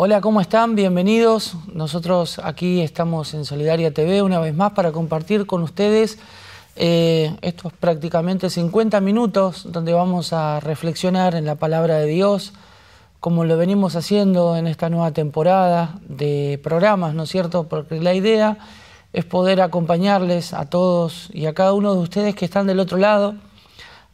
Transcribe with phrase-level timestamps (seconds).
[0.00, 0.76] Hola, ¿cómo están?
[0.76, 1.56] Bienvenidos.
[1.72, 6.20] Nosotros aquí estamos en Solidaria TV una vez más para compartir con ustedes
[6.76, 12.52] eh, estos prácticamente 50 minutos donde vamos a reflexionar en la palabra de Dios,
[13.18, 17.64] como lo venimos haciendo en esta nueva temporada de programas, ¿no es cierto?
[17.64, 18.56] Porque la idea
[19.12, 22.98] es poder acompañarles a todos y a cada uno de ustedes que están del otro
[22.98, 23.34] lado.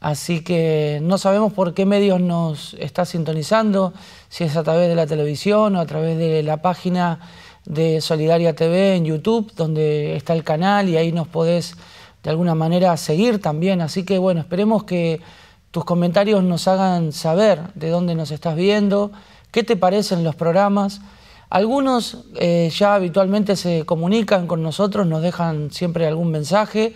[0.05, 3.95] Así que no sabemos por qué medios nos está sintonizando,
[4.29, 7.21] si es a través de la televisión o a través de la página
[7.65, 11.75] de Solidaria TV en YouTube, donde está el canal y ahí nos podés
[12.23, 13.81] de alguna manera seguir también.
[13.81, 15.23] Así que bueno, esperemos que
[15.71, 19.11] tus comentarios nos hagan saber de dónde nos estás viendo,
[19.53, 21.01] qué te parecen los programas.
[21.49, 26.95] Algunos eh, ya habitualmente se comunican con nosotros, nos dejan siempre algún mensaje,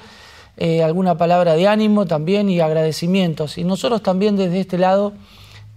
[0.61, 3.59] eh, alguna palabra de ánimo también y agradecimientos.
[3.59, 5.13] Y nosotros también desde este lado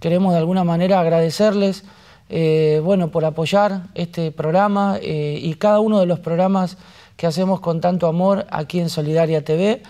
[0.00, 1.84] queremos de alguna manera agradecerles
[2.28, 6.78] eh, bueno, por apoyar este programa eh, y cada uno de los programas
[7.16, 9.84] que hacemos con tanto amor aquí en Solidaria TV.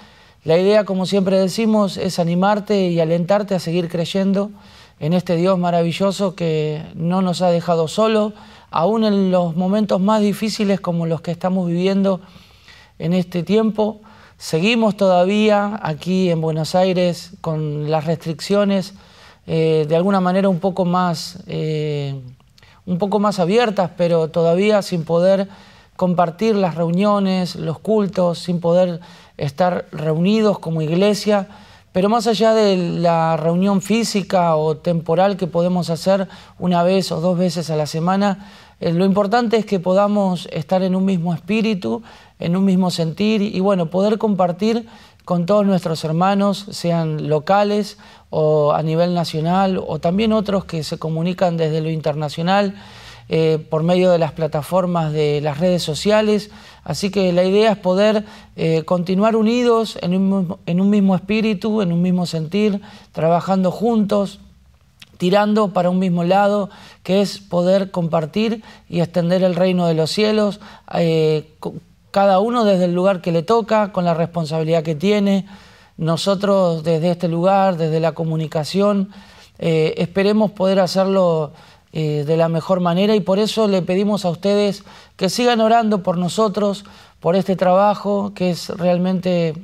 [0.44, 4.50] La idea, como siempre decimos, es animarte y alentarte a seguir creyendo
[5.00, 8.34] en este Dios maravilloso que no nos ha dejado solo,
[8.70, 12.20] aún en los momentos más difíciles como los que estamos viviendo
[12.98, 14.02] en este tiempo.
[14.42, 18.92] Seguimos todavía aquí en Buenos Aires con las restricciones
[19.46, 22.20] eh, de alguna manera un poco más, eh,
[22.84, 25.48] un poco más abiertas, pero todavía sin poder
[25.94, 28.98] compartir las reuniones, los cultos, sin poder
[29.36, 31.46] estar reunidos como iglesia.
[31.92, 36.26] Pero más allá de la reunión física o temporal que podemos hacer
[36.58, 38.48] una vez o dos veces a la semana,
[38.82, 42.02] eh, lo importante es que podamos estar en un mismo espíritu,
[42.42, 44.86] en un mismo sentir y bueno, poder compartir
[45.24, 47.98] con todos nuestros hermanos, sean locales
[48.30, 52.74] o a nivel nacional, o también otros que se comunican desde lo internacional
[53.28, 56.50] eh, por medio de las plataformas de las redes sociales.
[56.82, 58.24] Así que la idea es poder
[58.56, 62.80] eh, continuar unidos en un, en un mismo espíritu, en un mismo sentir,
[63.12, 64.40] trabajando juntos,
[65.18, 66.68] tirando para un mismo lado,
[67.04, 70.58] que es poder compartir y extender el reino de los cielos.
[70.94, 71.54] Eh,
[72.12, 75.46] cada uno desde el lugar que le toca, con la responsabilidad que tiene.
[75.96, 79.10] Nosotros desde este lugar, desde la comunicación,
[79.58, 81.52] eh, esperemos poder hacerlo
[81.92, 84.84] eh, de la mejor manera y por eso le pedimos a ustedes
[85.16, 86.84] que sigan orando por nosotros,
[87.18, 89.54] por este trabajo que es realmente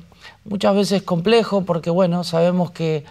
[0.44, 3.04] muchas veces complejo porque bueno, sabemos que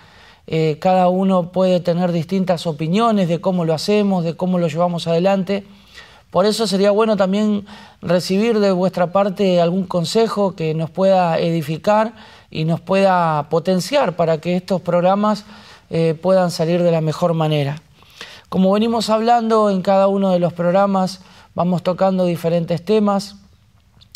[0.48, 5.08] eh, cada uno puede tener distintas opiniones de cómo lo hacemos, de cómo lo llevamos
[5.08, 5.64] adelante
[6.32, 7.66] por eso sería bueno también
[8.02, 12.14] recibir de vuestra parte algún consejo que nos pueda edificar
[12.52, 15.46] y nos pueda potenciar para que estos programas
[15.90, 17.82] eh, puedan salir de la mejor manera.
[18.50, 21.22] Como venimos hablando en cada uno de los programas,
[21.56, 23.36] vamos tocando diferentes temas.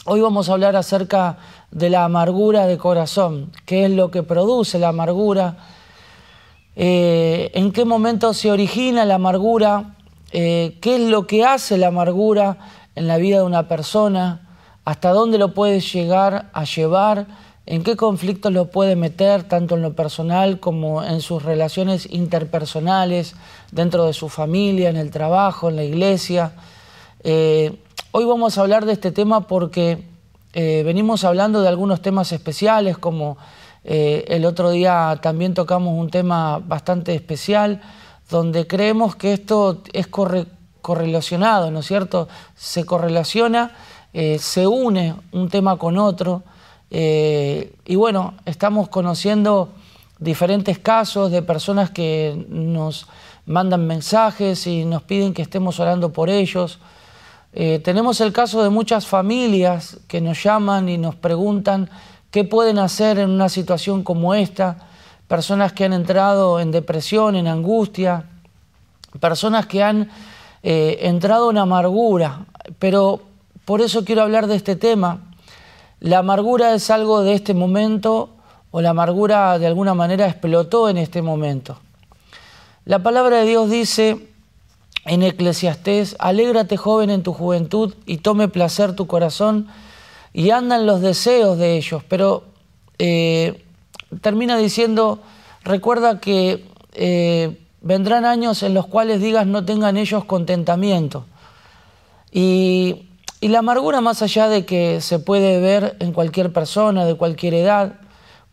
[0.05, 1.37] Hoy vamos a hablar acerca
[1.71, 5.57] de la amargura de corazón, qué es lo que produce la amargura,
[6.75, 9.95] eh, en qué momento se origina la amargura
[10.31, 12.57] eh, qué es lo que hace la amargura
[12.95, 14.47] en la vida de una persona,
[14.85, 17.27] hasta dónde lo puede llegar a llevar,
[17.65, 23.35] en qué conflictos lo puede meter, tanto en lo personal como en sus relaciones interpersonales,
[23.71, 26.53] dentro de su familia, en el trabajo, en la iglesia.
[27.23, 27.77] Eh,
[28.11, 30.03] hoy vamos a hablar de este tema porque
[30.53, 33.37] eh, venimos hablando de algunos temas especiales, como
[33.83, 37.81] el otro día también tocamos un tema bastante especial
[38.31, 42.29] donde creemos que esto es correlacionado, ¿no es cierto?
[42.55, 43.73] Se correlaciona,
[44.13, 46.41] eh, se une un tema con otro,
[46.89, 49.69] eh, y bueno, estamos conociendo
[50.17, 53.07] diferentes casos de personas que nos
[53.45, 56.79] mandan mensajes y nos piden que estemos orando por ellos.
[57.53, 61.89] Eh, tenemos el caso de muchas familias que nos llaman y nos preguntan
[62.29, 64.90] qué pueden hacer en una situación como esta
[65.31, 68.25] personas que han entrado en depresión, en angustia,
[69.21, 70.09] personas que han
[70.61, 72.47] eh, entrado en amargura.
[72.79, 73.21] Pero
[73.63, 75.31] por eso quiero hablar de este tema.
[76.01, 78.31] La amargura es algo de este momento
[78.71, 81.79] o la amargura de alguna manera explotó en este momento.
[82.83, 84.27] La palabra de Dios dice
[85.05, 89.69] en Eclesiastés, alégrate joven en tu juventud y tome placer tu corazón
[90.33, 92.43] y andan los deseos de ellos, pero
[92.99, 93.63] eh,
[94.19, 95.19] termina diciendo,
[95.63, 101.25] recuerda que eh, vendrán años en los cuales digas no tengan ellos contentamiento.
[102.31, 103.07] Y,
[103.41, 107.95] la amargura más allá de que se puede ver en cualquier persona, de cualquier edad,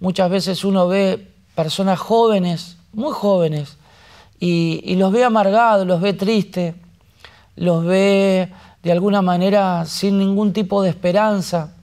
[0.00, 3.76] muchas veces uno ve personas jóvenes, muy jóvenes,
[4.40, 6.74] y, y los ve amargados, los ve tristes.
[7.54, 8.48] los ve
[8.82, 11.74] de alguna manera sin ningún tipo de esperanza.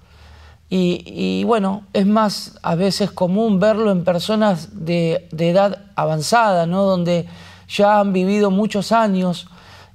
[0.77, 6.83] Y, bueno, es más a veces común verlo en personas de, edad avanzada, ¿no?
[6.83, 7.27] donde
[7.69, 9.47] ya han vivido muchos años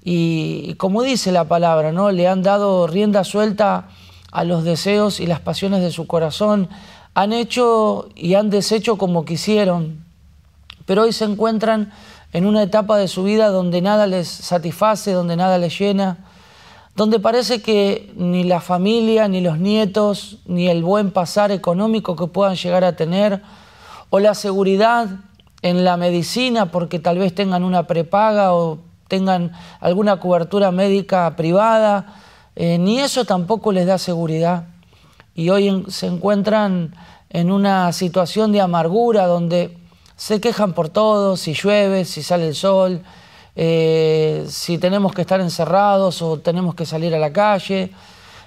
[0.03, 2.11] y, como dice la palabra, ¿no?
[2.13, 3.89] le han dado rienda suelta
[4.33, 6.71] a los deseos y las pasiones de su corazón,
[7.13, 10.03] han hecho y han deshecho como quisieron,
[10.87, 11.93] pero hoy se encuentran
[12.33, 16.30] en una etapa de su vida donde nada les satisface, donde nada les llena,
[17.01, 22.27] donde parece que ni la familia, ni los nietos, ni el buen pasar económico que
[22.27, 23.41] puedan llegar a tener,
[24.11, 25.09] o la seguridad
[25.63, 32.17] en la medicina porque tal vez tengan una prepaga o tengan alguna cobertura médica privada,
[32.55, 34.65] eh, ni eso tampoco les da seguridad.
[35.35, 36.95] Y hoy se encuentran
[37.31, 39.75] en una situación de amargura donde
[40.17, 43.01] se quejan por todo, si llueve, si sale el sol,
[43.63, 47.91] eh, si tenemos que estar encerrados o tenemos que salir a la calle,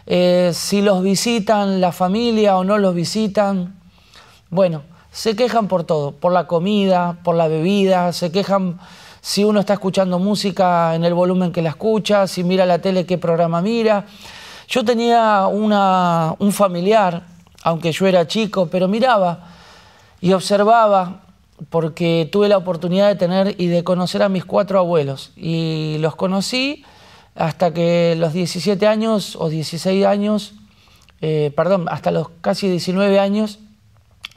[0.07, 3.75] eh, si los visitan la familia o no los visitan.
[4.50, 4.81] Bueno,
[5.12, 8.80] se quejan por todo, por la comida, por la bebida, se quejan
[9.21, 13.06] si uno está escuchando música en el volumen que la escucha, si mira la tele,
[13.06, 14.07] qué programa mira.
[14.68, 17.21] Yo tenía un familiar,
[17.62, 19.42] aunque yo era chico, pero miraba
[20.21, 21.21] y observaba
[21.70, 25.32] porque tuve la oportunidad de tener y de conocer a mis cuatro abuelos.
[25.36, 26.84] Y los conocí
[27.36, 30.54] hasta que los 17 años o 16 años,
[31.22, 33.60] eh, perdón, hasta los casi 19 años,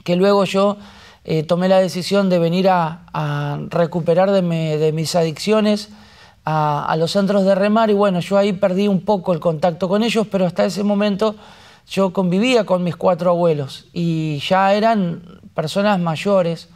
[0.05, 0.77] que luego yo
[1.25, 3.03] eh, tomé la decisión de venir a,
[3.69, 4.43] recuperar de,
[4.93, 5.89] mis adicciones
[6.45, 9.89] a, a, los centros de remar y bueno, yo ahí perdí un poco el contacto
[9.89, 11.35] con ellos, pero hasta ese momento
[11.89, 16.69] yo convivía con mis cuatro abuelos y ya eran personas mayores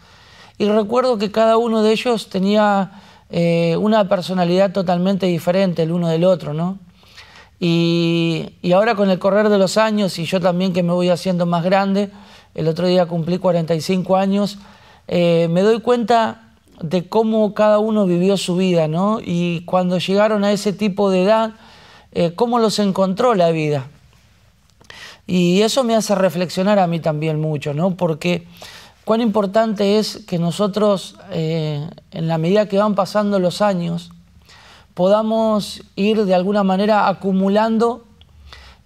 [0.60, 2.90] y recuerdo que cada uno de ellos tenía
[3.30, 6.78] eh, una personalidad totalmente diferente el uno del otro, ¿no?
[7.58, 11.46] Y, ahora con el correr de los años, y yo también que me voy haciendo
[11.46, 12.10] más grande,
[12.54, 14.58] el otro día cumplí 45 años,
[15.08, 16.52] eh, me doy cuenta
[16.82, 19.18] de cómo cada uno vivió su vida, ¿no?
[19.24, 21.52] Y cuando llegaron a ese tipo de edad,
[22.12, 23.86] eh, cómo los encontró la vida.
[25.26, 27.96] Y eso me hace reflexionar a mí también mucho, ¿no?
[27.96, 28.46] Porque
[29.04, 34.10] cuán importante es que nosotros, eh, en la medida que van pasando los años,
[34.94, 38.04] podamos ir de alguna manera acumulando,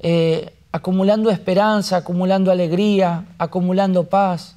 [0.00, 4.56] eh, acumulando esperanza, acumulando alegría, acumulando paz,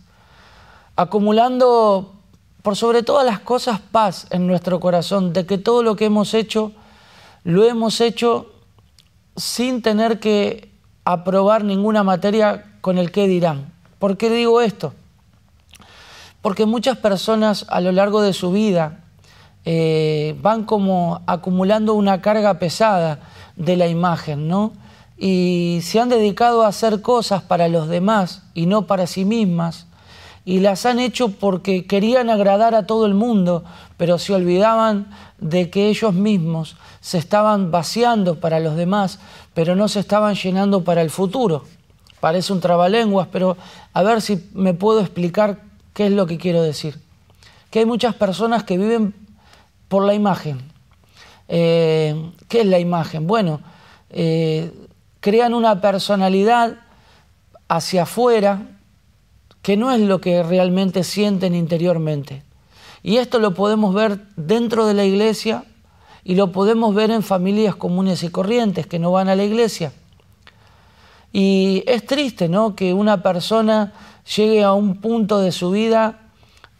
[0.95, 2.13] acumulando
[2.61, 6.33] por sobre todas las cosas paz en nuestro corazón, de que todo lo que hemos
[6.33, 6.73] hecho,
[7.43, 8.51] lo hemos hecho
[9.35, 10.71] sin tener que
[11.05, 13.71] aprobar ninguna materia con el que dirán.
[13.99, 14.93] ¿Por qué digo esto?
[16.47, 19.01] Porque muchas personas a lo largo de su vida
[19.65, 23.19] eh, van como acumulando una carga pesada
[23.57, 24.71] de la imagen, ¿no?
[25.17, 29.87] Y se han dedicado a hacer cosas para los demás y no para sí mismas.
[30.45, 33.65] Y las han hecho porque querían agradar a todo el mundo,
[33.97, 35.09] pero se olvidaban
[35.39, 39.19] de que ellos mismos se estaban vaciando para los demás,
[39.53, 41.65] pero no se estaban llenando para el futuro.
[42.21, 43.57] Parece un trabalenguas, pero
[43.91, 45.66] a ver si me puedo explicar
[45.97, 46.99] ¿Qué es lo que quiero decir?
[47.71, 49.15] Que hay muchas personas que viven
[49.87, 50.59] por la imagen.
[51.47, 53.25] Eh, ¿Qué es la imagen?
[53.25, 53.61] Bueno,
[54.11, 54.71] eh,
[55.21, 56.77] crean una personalidad
[57.67, 58.61] hacia afuera
[59.63, 62.43] que no es lo que realmente sienten interiormente.
[63.01, 65.63] Y esto lo podemos ver dentro de la iglesia
[66.23, 69.91] y lo podemos ver en familias comunes y corrientes que no van a la iglesia.
[71.33, 72.75] Y es triste, ¿no?
[72.75, 73.93] Que una persona
[74.35, 76.19] llegue a un punto de su vida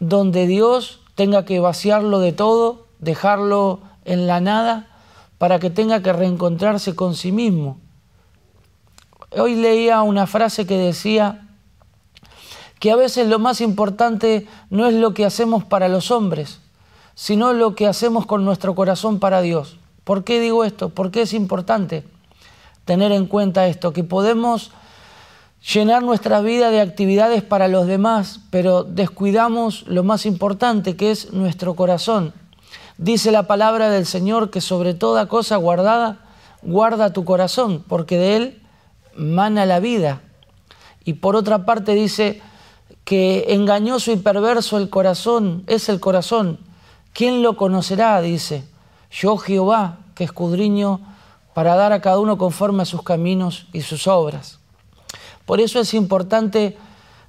[0.00, 4.88] donde Dios tenga que vaciarlo de todo, dejarlo en la nada,
[5.38, 7.78] para que tenga que reencontrarse con sí mismo.
[9.30, 11.48] Hoy leía una frase que decía
[12.78, 16.60] que a veces lo más importante no es lo que hacemos para los hombres,
[17.14, 19.78] sino lo que hacemos con nuestro corazón para Dios.
[20.04, 20.90] ¿Por qué digo esto?
[20.90, 22.04] Porque es importante
[22.84, 24.70] tener en cuenta esto, que podemos
[25.62, 31.32] llenar nuestra vida de actividades para los demás, pero descuidamos lo más importante que es
[31.32, 32.32] nuestro corazón.
[32.96, 36.18] Dice la palabra del Señor que sobre toda cosa guardada,
[36.62, 38.62] guarda tu corazón, porque de él
[39.16, 40.22] mana la vida.
[41.04, 42.40] Y por otra parte dice
[43.04, 46.58] que engañoso y perverso el corazón es el corazón.
[47.12, 48.20] ¿Quién lo conocerá?
[48.20, 48.64] Dice,
[49.10, 51.00] yo Jehová, que escudriño
[51.54, 54.57] para dar a cada uno conforme a sus caminos y sus obras.
[55.48, 56.76] Por eso es importante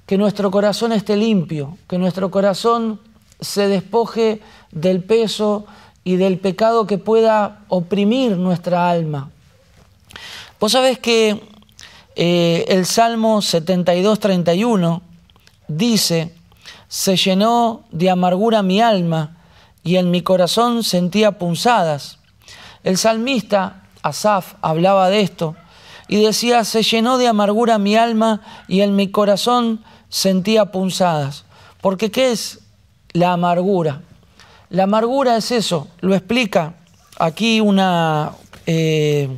[0.04, 3.00] que nuestro corazón esté limpio, que nuestro corazón
[3.40, 5.64] se despoje del peso
[6.04, 9.30] y del pecado que pueda oprimir nuestra alma.
[10.60, 11.42] Vos sabés que
[12.14, 15.00] eh, el Salmo 72, 31
[15.66, 16.34] dice,
[16.88, 19.38] se llenó de amargura mi alma
[19.82, 22.18] y en mi corazón sentía punzadas.
[22.84, 25.56] El salmista Asaf hablaba de esto
[26.10, 31.44] y decía, se llenó de amargura mi alma y en mi corazón sentía punzadas.
[31.80, 32.58] Porque ¿qué es
[33.12, 34.02] la amargura?
[34.70, 36.74] La amargura es eso, lo explica
[37.16, 38.32] aquí una,
[38.66, 39.28] eh,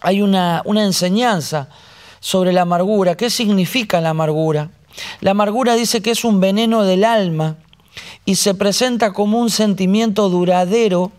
[0.00, 1.68] hay una, una enseñanza
[2.18, 3.14] sobre la amargura.
[3.14, 4.70] ¿Qué significa la amargura?
[5.20, 7.56] La amargura dice que es un veneno del alma
[8.24, 11.12] y se presenta como un sentimiento duradero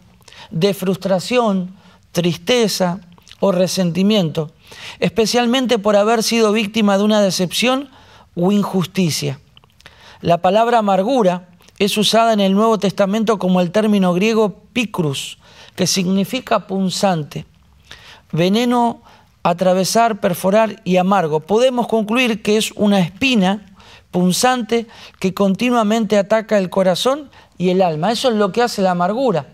[0.49, 1.75] de frustración,
[2.11, 2.99] tristeza
[3.43, 4.51] o resentimiento,
[4.99, 7.89] especialmente por haber sido víctima de una decepción
[8.35, 9.37] o injusticia.
[10.21, 15.39] La palabra amargura es usada en el Nuevo Testamento como el término griego picrus,
[15.75, 17.45] que significa punzante
[18.31, 19.01] veneno,
[19.43, 21.41] atravesar, perforar y amargo.
[21.41, 23.75] Podemos concluir que es una espina
[24.09, 24.87] punzante
[25.19, 28.13] que continuamente ataca el corazón y el alma.
[28.13, 29.52] Eso es lo que hace la amargura.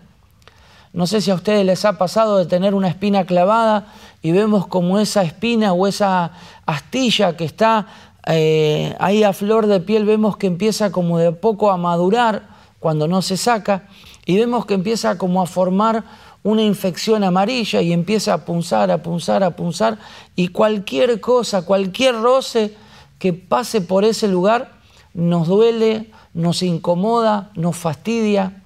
[0.92, 3.92] No sé si a ustedes les ha pasado de tener una espina clavada
[4.22, 6.32] y vemos como esa espina o esa
[6.66, 7.86] astilla que está
[8.26, 12.48] eh, ahí a flor de piel, vemos que empieza como de poco a madurar
[12.80, 13.84] cuando no se saca
[14.26, 16.04] y vemos que empieza como a formar
[16.42, 19.98] una infección amarilla y empieza a punzar, a punzar, a punzar,
[20.36, 22.74] y cualquier cosa, cualquier roce
[23.18, 24.72] que pase por ese lugar
[25.12, 28.62] nos duele, nos incomoda, nos fastidia.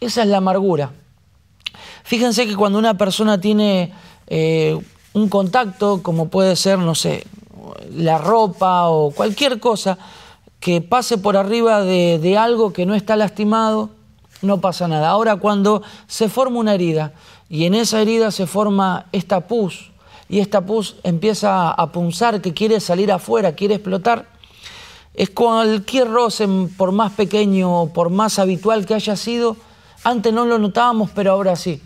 [0.00, 0.92] Esa es la amargura.
[2.04, 3.92] Fíjense que cuando una persona tiene
[4.26, 4.78] eh,
[5.12, 7.24] un contacto, como puede ser, no sé,
[7.94, 9.98] la ropa o cualquier cosa,
[10.60, 13.90] que pase por arriba de, de algo que no está lastimado,
[14.42, 15.08] no pasa nada.
[15.08, 17.12] Ahora cuando se forma una herida
[17.48, 19.90] y en esa herida se forma esta pus
[20.28, 24.26] y esta pus empieza a punzar que quiere salir afuera, quiere explotar,
[25.14, 29.56] es cualquier roce, por más pequeño, por más habitual que haya sido,
[30.04, 31.82] antes no lo notábamos, pero ahora sí.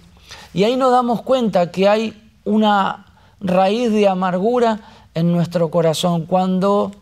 [0.53, 3.07] Y ahí nos damos cuenta que hay una
[3.41, 4.81] raíz de amargura
[5.15, 6.27] en nuestro corazón.
[6.27, 6.93] Cuando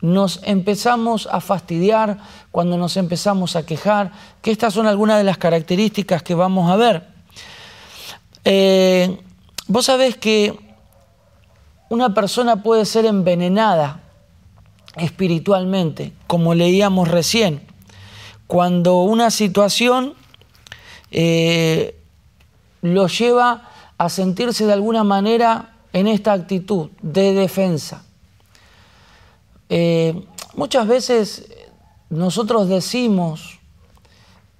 [0.00, 2.18] nos empezamos a fastidiar,
[2.50, 4.12] cuando nos empezamos a quejar,
[4.42, 7.06] que estas son algunas de las características que vamos a ver.
[8.44, 9.20] Eh,
[9.66, 10.58] vos sabés que
[11.88, 14.00] una persona puede ser envenenada
[14.96, 17.62] espiritualmente, como leíamos recién,
[18.46, 20.14] cuando una situación
[21.10, 21.96] eh,
[22.82, 28.04] lo lleva a sentirse de alguna manera en esta actitud de defensa.
[29.68, 30.24] Eh,
[30.54, 31.50] muchas veces
[32.08, 33.58] nosotros decimos,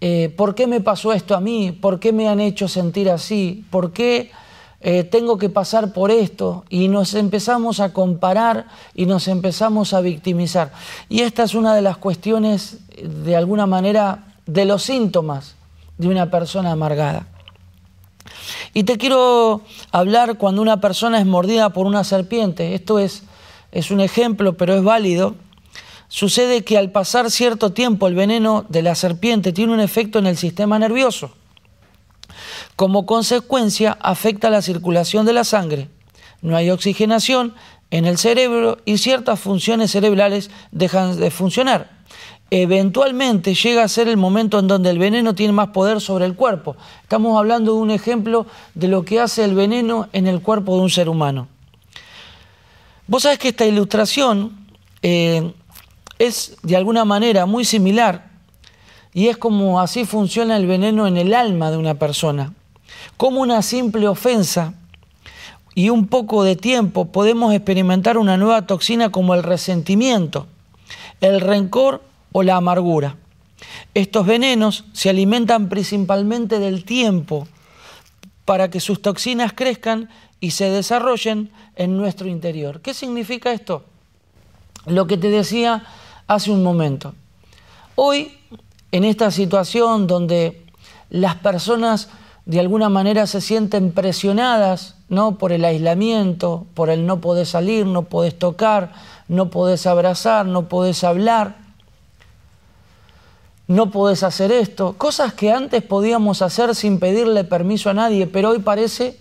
[0.00, 1.73] eh, ¿por qué me pasó esto a mí?
[1.73, 3.64] ¿Por qué me han hecho sentir así?
[3.71, 4.30] ¿Por qué
[5.11, 6.64] tengo que pasar por esto?
[6.71, 10.73] Y nos empezamos a comparar y nos empezamos a victimizar.
[11.11, 15.54] Y esta es una de las cuestiones, de alguna manera, de los síntomas
[16.00, 17.26] de una persona amargada.
[18.75, 22.75] Y te quiero hablar cuando una persona es mordida por una serpiente.
[22.75, 23.25] Esto es
[23.73, 25.35] es un ejemplo, pero es válido.
[26.09, 30.26] Sucede que al pasar cierto tiempo el veneno de la serpiente tiene un efecto en
[30.26, 31.30] el sistema nervioso.
[32.75, 35.88] Como consecuencia afecta la circulación de la sangre.
[36.42, 37.54] No hay oxigenación
[37.90, 42.00] en el cerebro y ciertas funciones cerebrales dejan de funcionar.
[42.52, 46.35] Eventualmente llega a ser el momento en donde el veneno tiene más poder sobre el
[46.35, 46.76] cuerpo.
[47.02, 50.83] Estamos hablando de un ejemplo de lo que hace el veneno en el cuerpo de
[50.83, 51.47] un ser humano.
[53.07, 54.66] Vos sabés que esta ilustración
[55.02, 55.52] eh,
[56.19, 58.30] es de alguna manera muy similar
[59.14, 62.52] y es como así funciona el veneno en el alma de una persona.
[63.16, 64.75] Como una simple ofensa
[65.75, 70.49] y un poco de tiempo podemos experimentar una nueva toxina como el resentimiento,
[71.21, 73.16] el rencor o la amargura.
[73.94, 77.46] Estos venenos se alimentan principalmente del tiempo
[78.44, 80.08] para que sus toxinas crezcan
[80.40, 82.80] y se desarrollen en nuestro interior.
[82.80, 83.84] ¿Qué significa esto?
[84.87, 85.84] Lo que te decía
[86.26, 87.14] hace un momento.
[87.94, 88.38] Hoy,
[88.92, 90.64] en esta situación donde
[91.10, 92.08] las personas
[92.46, 95.38] de alguna manera se sienten presionadas ¿no?
[95.38, 98.92] por el aislamiento, por el no poder salir, no podés tocar,
[99.28, 101.56] no podés abrazar, no podés hablar,
[103.70, 108.50] no podés hacer esto, cosas que antes podíamos hacer sin pedirle permiso a nadie, pero
[108.50, 109.16] hoy parece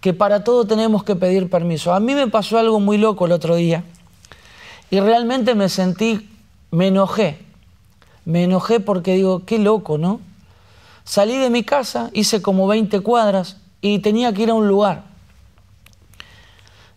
[0.00, 1.92] que para todo tenemos que pedir permiso.
[1.92, 3.82] A mí me pasó algo muy loco el otro día
[4.88, 6.30] y realmente me sentí,
[6.70, 7.38] me enojé,
[8.24, 10.20] me enojé porque digo, qué loco, ¿no?
[11.04, 15.04] salí de mi casa, hice como 20 cuadras y tenía que ir a un lugar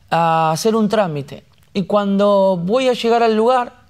[0.09, 1.43] a hacer un trámite.
[1.73, 3.81] Y cuando voy a llegar al lugar,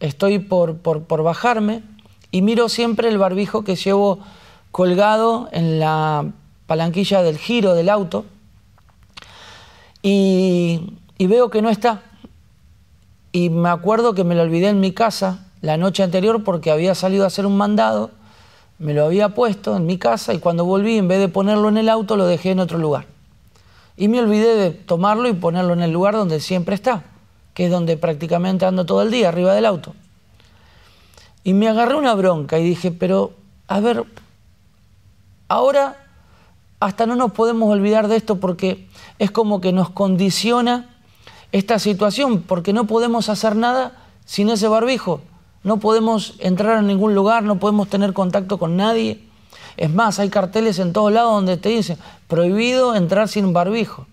[0.00, 1.82] estoy por, por, bajarme
[2.30, 4.18] y miro siempre el barbijo que llevo
[4.70, 6.26] colgado en la
[6.66, 8.24] palanquilla del giro del auto
[10.02, 12.02] y, veo que no está.
[13.32, 16.94] Y me acuerdo que me lo olvidé en mi casa la noche anterior porque había
[16.94, 18.10] salido a hacer un mandado,
[18.78, 21.76] me lo había puesto en mi casa y cuando volví, en vez de ponerlo en
[21.76, 23.06] el auto, lo dejé en otro lugar.
[23.96, 27.04] Y me olvidé de tomarlo y ponerlo en el lugar donde siempre está
[27.54, 29.94] que es donde prácticamente ando todo el día, arriba del auto.
[31.42, 33.32] Y me agarré una bronca y dije, pero,
[33.66, 34.04] a ver,
[35.48, 35.96] ahora
[36.80, 40.96] hasta no nos podemos olvidar de esto porque es como que nos condiciona
[41.52, 43.92] esta situación, porque no podemos hacer nada
[44.24, 45.20] sin ese barbijo.
[45.62, 49.20] No podemos entrar a ningún lugar, no podemos tener contacto con nadie.
[49.76, 54.06] Es más, hay carteles en todos lados donde te dicen, prohibido entrar sin barbijo.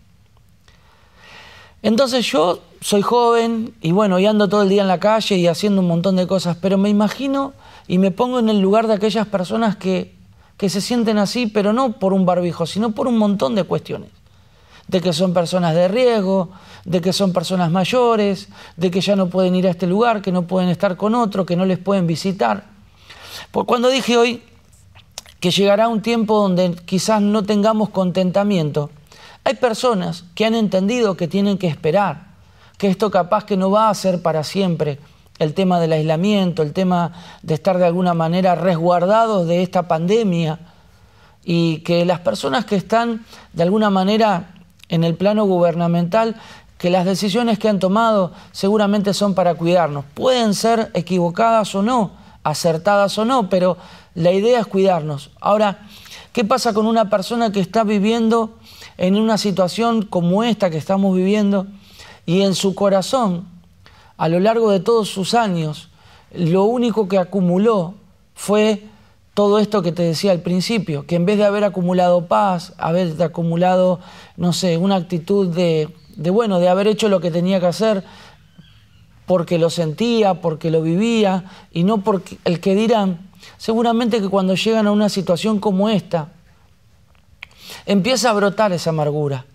[1.81, 5.47] Entonces yo soy joven y bueno, y ando todo el día en la calle y
[5.47, 7.53] haciendo un montón de cosas, pero me imagino
[7.87, 10.13] y me pongo en el lugar de aquellas personas que,
[10.57, 14.09] que se sienten así, pero no por un barbijo, sino por un montón de cuestiones.
[14.87, 16.49] De que son personas de riesgo,
[16.85, 20.31] de que son personas mayores, de que ya no pueden ir a este lugar, que
[20.31, 22.63] no pueden estar con otro, que no les pueden visitar.
[23.51, 24.41] Pues cuando dije hoy
[25.39, 28.89] que llegará un tiempo donde quizás no tengamos contentamiento,
[29.43, 32.26] hay personas que han entendido que tienen que esperar,
[32.77, 34.99] que esto capaz que no va a ser para siempre,
[35.39, 37.11] el tema del aislamiento, el tema
[37.43, 40.59] de estar de alguna manera resguardados de esta pandemia
[41.43, 44.55] y que las personas que están de alguna manera
[44.89, 46.35] en el plano gubernamental,
[46.77, 50.05] que las decisiones que han tomado seguramente son para cuidarnos.
[50.13, 52.11] Pueden ser equivocadas o no,
[52.43, 53.77] acertadas o no, pero
[54.15, 55.31] la idea es cuidarnos.
[55.39, 55.79] Ahora,
[56.33, 58.57] ¿qué pasa con una persona que está viviendo
[58.97, 61.67] en una situación como esta que estamos viviendo
[62.27, 63.47] y en su corazón,
[64.17, 65.89] a lo largo de todos sus años,
[66.33, 67.95] lo único que acumuló
[68.35, 68.83] fue
[69.33, 73.21] todo esto que te decía al principio, que en vez de haber acumulado paz, haber
[73.23, 74.01] acumulado,
[74.35, 78.03] no sé, una actitud de, de, bueno, de haber hecho lo que tenía que hacer
[79.25, 84.55] porque lo sentía, porque lo vivía, y no porque el que dirán, seguramente que cuando
[84.55, 86.33] llegan a una situación como esta,
[87.85, 89.45] empieza a brotar esa amargura.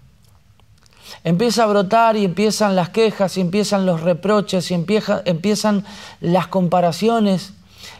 [1.25, 5.85] Empieza a brotar y empiezan las quejas, y empiezan los reproches, y empiezan
[6.20, 7.53] las comparaciones,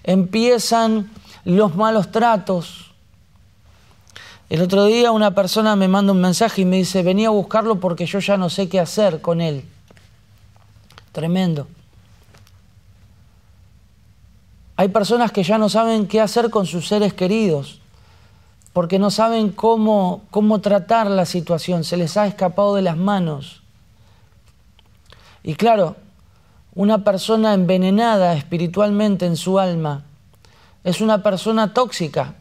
[0.03, 1.11] empiezan
[1.44, 2.92] los malos tratos.
[4.48, 7.81] El otro día una persona me manda un mensaje y me dice, venía a buscarlo
[7.81, 9.64] porque yo ya no sé qué hacer con él.
[11.12, 11.66] Tremendo.
[14.77, 17.82] Hay personas que ya no saben qué hacer con sus seres queridos
[18.72, 23.62] porque no saben cómo, cómo tratar la situación, se les ha escapado de las manos.
[25.42, 25.96] Y claro,
[26.74, 30.04] una persona envenenada espiritualmente en su alma
[30.85, 32.35] es una persona tóxica,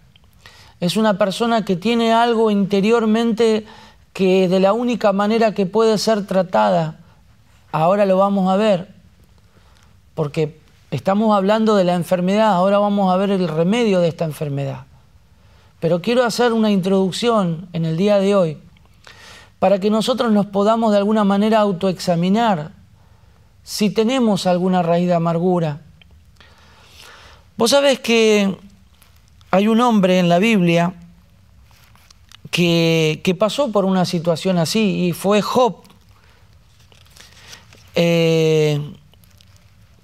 [0.79, 3.65] es una persona que tiene algo interiormente
[4.13, 6.99] que de la única manera que puede ser tratada,
[7.71, 8.93] ahora lo vamos a ver,
[10.15, 10.59] porque
[10.91, 14.85] estamos hablando de la enfermedad, ahora vamos a ver el remedio de esta enfermedad.
[15.81, 18.57] Pero quiero hacer una introducción en el día de hoy
[19.59, 22.71] para que nosotros nos podamos de alguna manera autoexaminar
[23.63, 25.81] si tenemos alguna raíz de amargura.
[27.57, 28.55] Vos sabés que
[29.49, 30.93] hay un hombre en la Biblia
[32.51, 35.77] que, pasó por una situación así y fue Job.
[37.95, 38.79] Eh,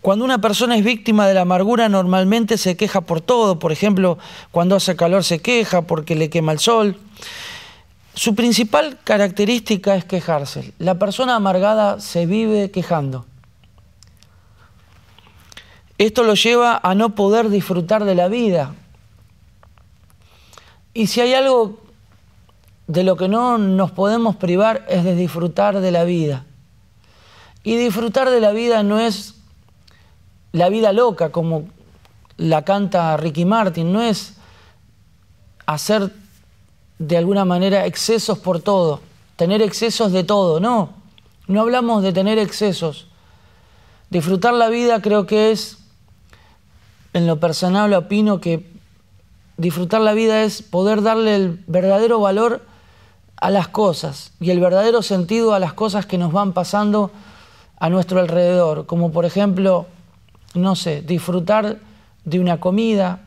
[0.01, 4.17] cuando una persona es víctima de la amargura normalmente se queja por todo, por ejemplo,
[4.51, 6.97] cuando hace calor se queja porque le quema el sol.
[8.13, 10.73] Su principal característica es quejarse.
[10.79, 13.25] La persona amargada se vive quejando.
[15.97, 18.75] Esto lo lleva a no poder disfrutar de la vida.
[20.93, 21.79] Y si hay algo
[22.87, 26.45] de lo que no nos podemos privar es de disfrutar de la vida.
[27.63, 29.36] Y disfrutar de la vida no es
[30.51, 31.65] la vida loca, como
[32.37, 34.37] la canta Ricky Martin, no es
[35.65, 36.11] hacer
[36.99, 39.01] de alguna manera excesos por todo,
[39.35, 40.93] tener excesos de todo, no,
[41.47, 43.07] no hablamos de tener excesos.
[44.09, 45.77] Disfrutar la vida creo que es,
[47.13, 48.69] en lo personal opino que
[49.57, 52.61] disfrutar la vida es poder darle el verdadero valor
[53.35, 57.11] a las cosas y el verdadero sentido a las cosas que nos van pasando
[57.79, 59.87] a nuestro alrededor, como por ejemplo
[60.57, 61.77] no sé, disfrutar
[62.25, 63.21] de una comida,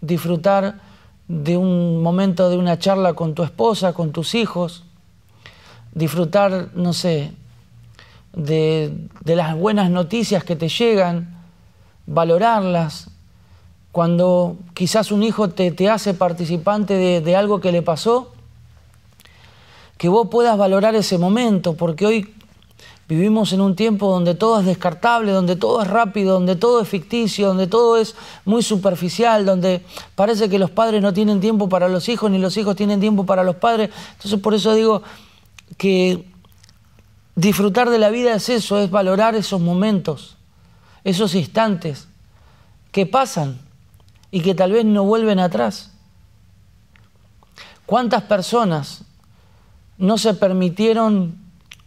[0.00, 0.80] disfrutar
[1.28, 4.84] de un momento de una charla con tu esposa, con tus hijos,
[5.92, 7.32] disfrutar, no sé,
[8.34, 11.36] de, las buenas noticias que te llegan,
[12.06, 13.10] valorarlas.
[13.92, 18.32] Cuando quizás un hijo te, te hace participante de, de algo que le pasó,
[19.96, 22.34] que vos puedas valorar ese momento, porque hoy
[23.06, 26.88] Vivimos en un tiempo donde todo es descartable, donde todo es rápido, donde todo es
[26.88, 28.14] ficticio, donde todo es
[28.46, 32.56] muy superficial, donde parece que los padres no tienen tiempo para los hijos ni los
[32.56, 33.90] hijos tienen tiempo para los padres.
[34.12, 35.02] Entonces por eso digo
[35.76, 36.24] que
[37.36, 40.36] disfrutar de la vida es eso, es valorar esos momentos,
[41.04, 42.08] esos instantes
[42.90, 43.58] que pasan
[44.30, 45.90] y que tal vez no vuelven atrás.
[47.84, 49.02] ¿Cuántas personas
[49.98, 51.43] no se permitieron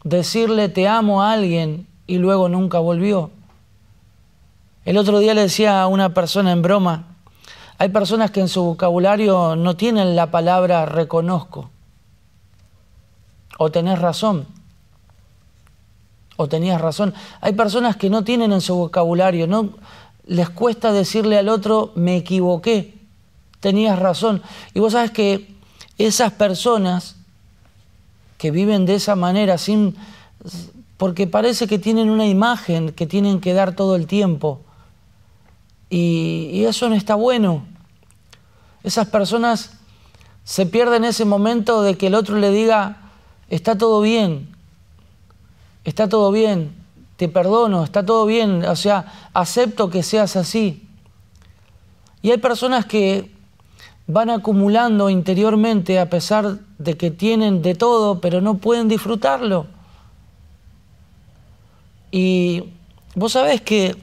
[0.09, 3.31] decirle te amo a alguien y luego nunca volvió.
[4.85, 7.07] El otro día le decía a una persona en broma,
[7.77, 11.69] hay personas que en su vocabulario no tienen la palabra reconozco.
[13.57, 14.47] O tenés razón.
[16.37, 17.13] O tenías razón.
[17.41, 19.71] Hay personas que no tienen en su vocabulario, no
[20.25, 22.93] les cuesta decirle al otro me equivoqué,
[23.59, 24.41] tenías razón.
[24.73, 25.55] Y vos sabes que
[25.97, 27.15] esas personas
[28.37, 29.95] que viven de esa manera, sin,
[30.97, 34.61] porque parece que tienen una imagen que tienen que dar todo el tiempo.
[35.89, 37.65] Y, y eso no está bueno.
[38.83, 39.71] Esas personas
[40.43, 43.11] se pierden ese momento de que el otro le diga,
[43.49, 44.49] está todo bien,
[45.83, 46.73] está todo bien,
[47.17, 50.87] te perdono, está todo bien, o sea, acepto que seas así.
[52.21, 53.31] Y hay personas que
[54.07, 59.67] van acumulando interiormente a pesar de que tienen de todo, pero no pueden disfrutarlo.
[62.09, 62.63] Y
[63.15, 63.97] vos sabés que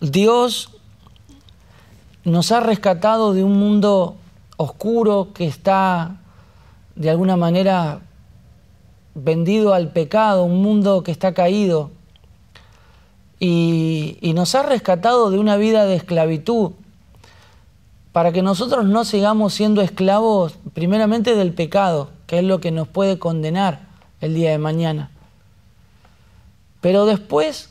[0.00, 0.70] Dios
[2.24, 4.16] nos ha rescatado de un mundo
[4.56, 6.16] oscuro que está
[6.96, 8.00] de alguna manera
[9.14, 11.90] vendido al pecado, un mundo que está caído.
[13.38, 16.72] Y, y nos ha rescatado de una vida de esclavitud
[18.12, 22.86] para que nosotros no sigamos siendo esclavos primeramente del pecado, que es lo que nos
[22.86, 23.88] puede condenar
[24.20, 25.10] el día de mañana.
[26.82, 27.70] Pero después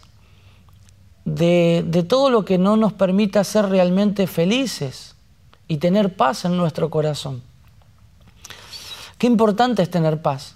[1.26, 5.16] de, todo lo que no nos permita ser realmente felices
[5.68, 7.44] y tener paz en nuestro corazón.
[9.18, 10.56] Qué importante es tener paz.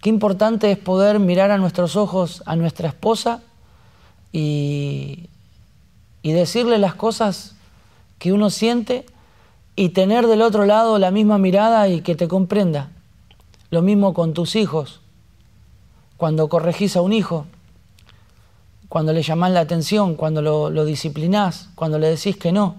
[0.00, 3.42] Qué importante es poder mirar a nuestros ojos a nuestra esposa
[4.32, 5.28] y,
[6.22, 7.54] y decirle las cosas
[8.18, 9.06] que uno siente
[9.76, 12.90] y tener del otro lado la misma mirada y que te comprenda.
[13.70, 15.00] Lo mismo con tus hijos.
[16.16, 17.46] Cuando corregís a un hijo,
[18.88, 22.76] cuando le llamás la atención, cuando lo, lo disciplinás, cuando le decís que no.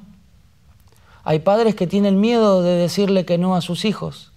[1.23, 4.31] Hay padres que tienen miedo de decirle que no a sus hijos,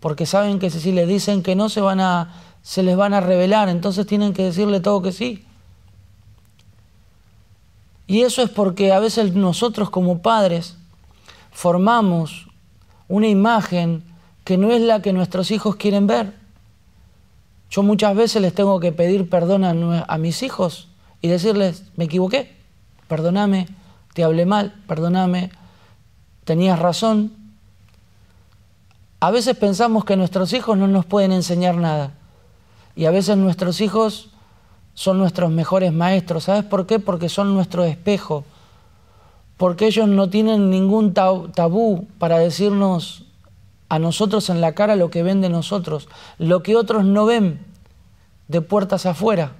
[0.00, 3.20] porque saben que si le dicen que no se, van a, se les van a
[3.20, 5.44] revelar, entonces tienen que decirle todo que sí.
[8.08, 10.76] Y eso es porque a veces nosotros como padres
[11.52, 12.48] formamos
[13.06, 14.02] una imagen
[14.44, 16.32] que no es la que nuestros hijos quieren ver.
[17.70, 20.88] Yo muchas veces les tengo que pedir perdón a, mis hijos
[21.20, 22.56] y decirles, me equivoqué,
[23.08, 23.68] perdóname,
[24.14, 25.50] te hablé mal, perdóname,
[26.44, 27.30] tenías razón.
[29.20, 32.14] A veces pensamos que nuestros hijos no nos pueden enseñar nada
[32.96, 34.30] y a veces nuestros hijos
[34.98, 36.42] son nuestros mejores maestros.
[36.42, 36.98] ¿Sabes por qué?
[36.98, 38.44] Porque son nuestro espejo.
[39.56, 43.22] Porque ellos no tienen ningún tabú para decirnos
[43.88, 46.08] a nosotros en la cara lo que ven de nosotros,
[46.38, 47.64] lo que otros no ven
[48.48, 49.52] de puertas afuera.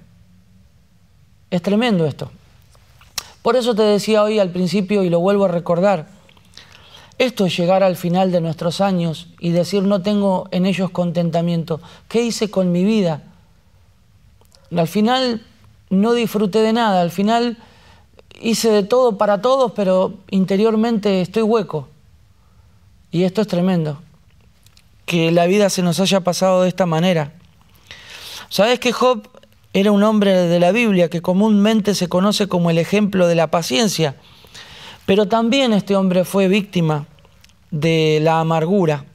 [1.52, 2.32] Es tremendo esto.
[3.40, 6.08] Por eso te decía hoy al principio y lo vuelvo a recordar,
[7.16, 11.80] esto es llegar al final de nuestros años y decir no tengo en ellos contentamiento.
[12.08, 13.22] ¿Qué hice con mi vida?
[14.76, 15.42] Al final
[15.90, 17.56] no disfruté de nada, al final
[18.40, 21.88] hice de todo para todos, pero interiormente estoy hueco.
[23.10, 24.00] Y esto es tremendo,
[25.06, 27.32] que la vida se nos haya pasado de esta manera.
[28.50, 29.28] ¿Sabes que Job
[29.72, 33.50] era un hombre de la Biblia que comúnmente se conoce como el ejemplo de la
[33.50, 34.16] paciencia?
[35.06, 37.06] Pero también este hombre fue víctima
[37.70, 39.06] de la amargura.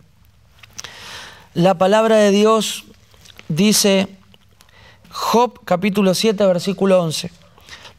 [1.53, 2.85] La palabra de Dios
[3.47, 4.07] dice
[5.15, 7.31] Job capítulo 7, versículo 11.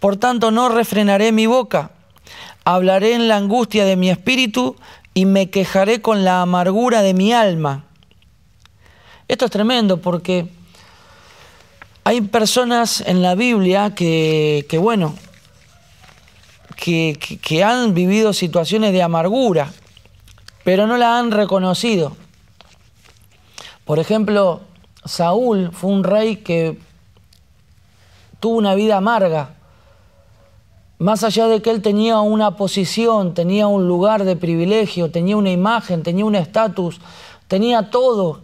[0.01, 1.93] Por tanto, no refrenaré mi boca,
[2.65, 4.75] hablaré en la angustia de mi espíritu
[5.15, 7.85] y me quejaré con la amargura de mi alma.
[9.29, 10.49] Esto es tremendo porque
[12.03, 15.15] hay personas en la Biblia que, que bueno,
[16.75, 19.73] que, que han vivido situaciones de amargura,
[20.65, 22.17] pero no la han reconocido.
[23.85, 24.63] Por ejemplo,
[25.05, 26.77] Saúl fue un rey que
[28.45, 29.55] tuvo una vida amarga.
[30.99, 35.51] Más allá de que él tenía una posición, tenía un lugar de privilegio, tenía una
[35.51, 37.01] imagen, tenía un estatus,
[37.49, 38.43] tenía todo.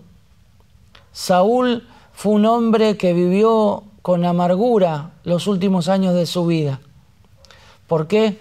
[1.13, 6.81] Saúl fue un hombre que vivió con amargura los últimos años de su vida.
[7.87, 8.39] ¿Por qué?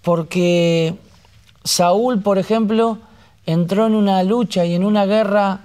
[0.00, 0.94] Porque
[1.62, 2.96] Saúl, por ejemplo,
[3.44, 5.60] entró en una lucha y en una guerra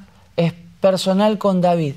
[0.81, 1.95] personal con David.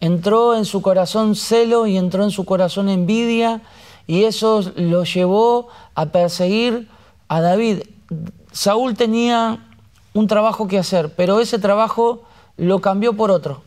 [0.00, 3.62] Entró en su corazón celo y entró en su corazón envidia
[4.06, 6.88] y eso lo llevó a perseguir
[7.28, 7.82] a David.
[8.52, 9.66] Saúl tenía
[10.14, 12.22] un trabajo que hacer, pero ese trabajo
[12.56, 13.62] lo cambió por otro,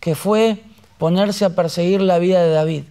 [0.00, 0.62] que fue
[0.98, 2.84] ponerse a perseguir la vida de David.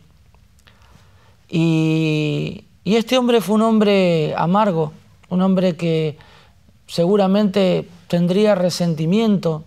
[1.50, 4.94] Y, y este hombre fue un hombre amargo,
[5.30, 6.18] un hombre que
[6.88, 9.64] seguramente tendría resentimiento,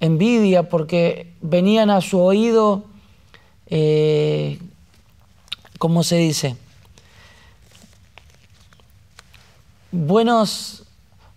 [0.00, 2.84] envidia, porque venían a su oído,
[3.66, 4.58] eh,
[5.78, 6.56] ¿cómo se dice?
[9.92, 10.84] Buenos,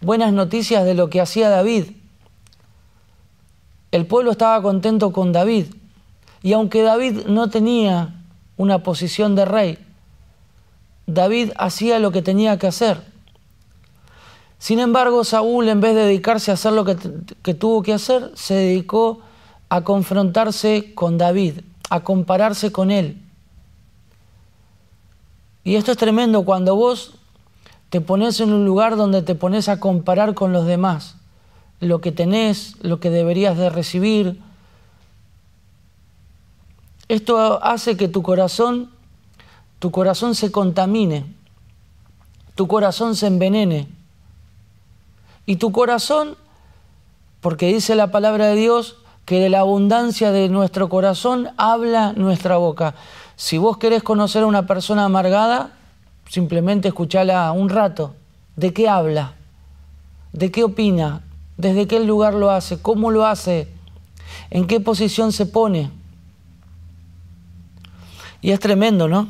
[0.02, 1.86] buenas noticias de lo que hacía David.
[3.92, 5.68] El pueblo estaba contento con David.
[6.44, 8.16] Y aunque David no tenía
[8.58, 9.78] una posición de rey,
[11.06, 13.02] David hacía lo que tenía que hacer.
[14.60, 18.56] Sin embargo, Saúl, en vez de dedicarse a hacer lo que, tuvo que hacer, se
[18.56, 19.22] dedicó
[19.70, 23.22] a confrontarse con David, a compararse con él.
[25.64, 27.16] Y esto es tremendo cuando vos
[27.90, 31.18] te pones en un lugar donde te pones a comparar con los demás,
[31.80, 34.42] lo que tenés, lo que deberías de recibir.
[37.10, 38.90] Esto hace que tu corazón,
[39.80, 41.26] tu corazón se contamine,
[42.56, 43.97] tu corazón se envenene.
[45.48, 46.38] Y tu corazón,
[47.42, 52.58] porque dice la palabra de Dios, que de la abundancia de nuestro corazón habla nuestra
[52.58, 52.96] boca.
[53.38, 55.72] Si vos querés conocer a una persona amargada,
[56.30, 58.14] simplemente escuchala un rato.
[58.58, 59.34] ¿De qué habla?
[60.34, 61.22] ¿De qué opina?
[61.56, 62.82] ¿Desde qué lugar lo hace?
[62.82, 63.70] ¿Cómo lo hace?
[64.50, 65.92] ¿En qué posición se pone?
[68.42, 69.30] Y es tremendo, ¿no?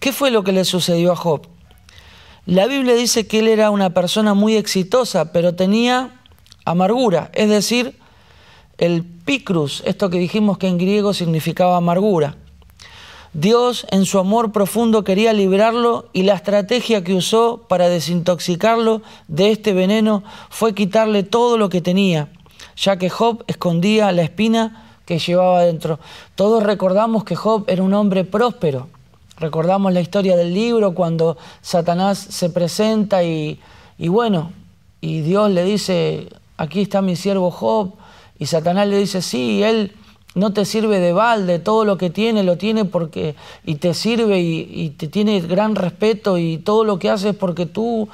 [0.00, 1.46] ¿Qué fue lo que le sucedió a Job?
[2.48, 6.22] La Biblia dice que él era una persona muy exitosa, pero tenía
[6.64, 7.98] amargura, es decir,
[8.78, 12.36] el picrus, esto que dijimos que en griego significaba amargura.
[13.34, 19.50] Dios en su amor profundo quería librarlo y la estrategia que usó para desintoxicarlo de
[19.50, 22.30] este veneno fue quitarle todo lo que tenía,
[22.78, 26.00] ya que Job escondía la espina que llevaba dentro.
[26.34, 28.88] Todos recordamos que Job era un hombre próspero,
[29.38, 33.60] Recordamos la historia del libro cuando Satanás se presenta y,
[33.98, 34.52] bueno,
[35.00, 37.92] y Dios le dice, aquí está mi siervo Job,
[38.36, 39.92] y Satanás le dice, sí, él
[40.34, 44.40] no te sirve de balde, todo lo que tiene lo tiene porque, y te sirve
[44.40, 48.08] y, te tiene gran respeto y todo lo que hace es porque tú,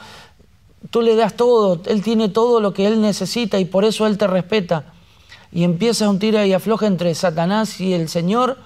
[0.90, 4.18] tú le das todo, él tiene todo lo que él necesita y por eso él
[4.18, 4.92] te respeta.
[5.52, 8.58] Y empieza un tira y afloja entre Satanás y el Señor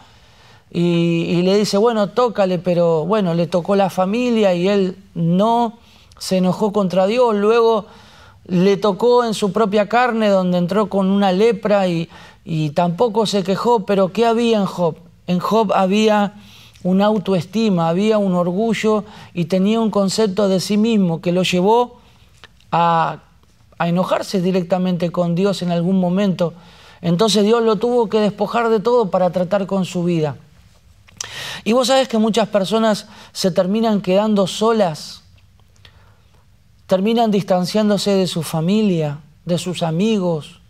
[0.70, 5.78] y, le dice, bueno, tócale, pero bueno, le tocó la familia y él no
[6.18, 7.34] se enojó contra Dios.
[7.34, 7.86] Luego
[8.46, 12.08] le tocó en su propia carne, donde entró con una lepra y,
[12.44, 13.86] y tampoco se quejó.
[13.86, 14.96] Pero ¿qué había en Job?
[15.26, 16.34] En Job había
[16.82, 21.98] una autoestima, había un orgullo y tenía un concepto de sí mismo que lo llevó
[22.70, 23.20] a,
[23.78, 26.52] a enojarse directamente con Dios en algún momento.
[27.00, 30.36] Entonces Dios lo tuvo que despojar de todo para tratar con su vida.
[31.68, 35.22] Y vos sabés que muchas personas se terminan quedando solas,
[36.86, 40.62] terminan distanciándose de su familia, de sus amigos,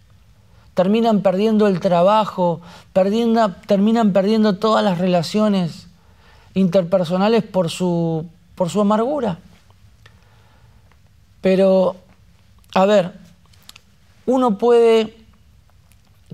[0.75, 5.87] terminan perdiendo el trabajo, terminan perdiendo todas las relaciones
[6.55, 9.39] interpersonales por su, por su amargura.
[11.41, 11.95] Pero,
[12.75, 13.13] a ver,
[14.27, 15.17] uno puede,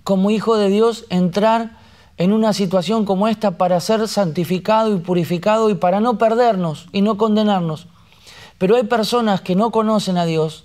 [0.04, 1.83] como hijo de Dios, entrar
[2.16, 7.02] en una situación como esta para ser santificado y purificado y para no perdernos y
[7.02, 7.86] no condenarnos.
[8.58, 10.64] Pero hay personas que no conocen a Dios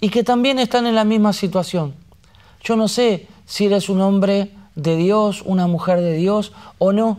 [0.00, 1.94] y que también están en la misma situación.
[2.62, 7.18] Yo no sé si eres un hombre de Dios, una mujer de Dios o no.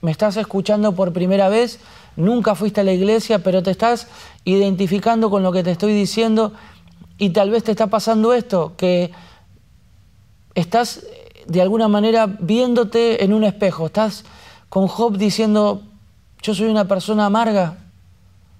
[0.00, 1.80] Me estás escuchando por primera vez,
[2.16, 4.08] nunca fuiste a la iglesia, pero te estás
[4.44, 6.52] identificando con lo que te estoy diciendo
[7.18, 9.12] y tal vez te está pasando esto, que
[10.54, 11.04] estás
[11.46, 13.86] de alguna manera viéndote en un espejo.
[13.86, 14.24] Estás
[14.68, 15.82] con Job diciendo,
[16.42, 17.78] Yo soy una persona amarga,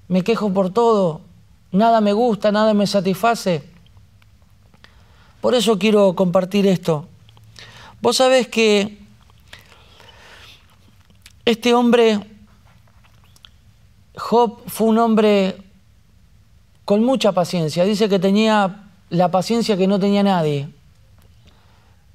[0.09, 1.21] me quejo por todo,
[1.73, 3.63] nada me gusta, nada me satisface.
[5.41, 7.07] Por eso quiero compartir esto.
[8.01, 8.99] Vos sabés que
[11.45, 12.21] este hombre,
[14.17, 15.59] Job, fue un hombre
[16.85, 17.85] con mucha paciencia.
[17.85, 20.69] Dice que tenía la paciencia que no tenía nadie.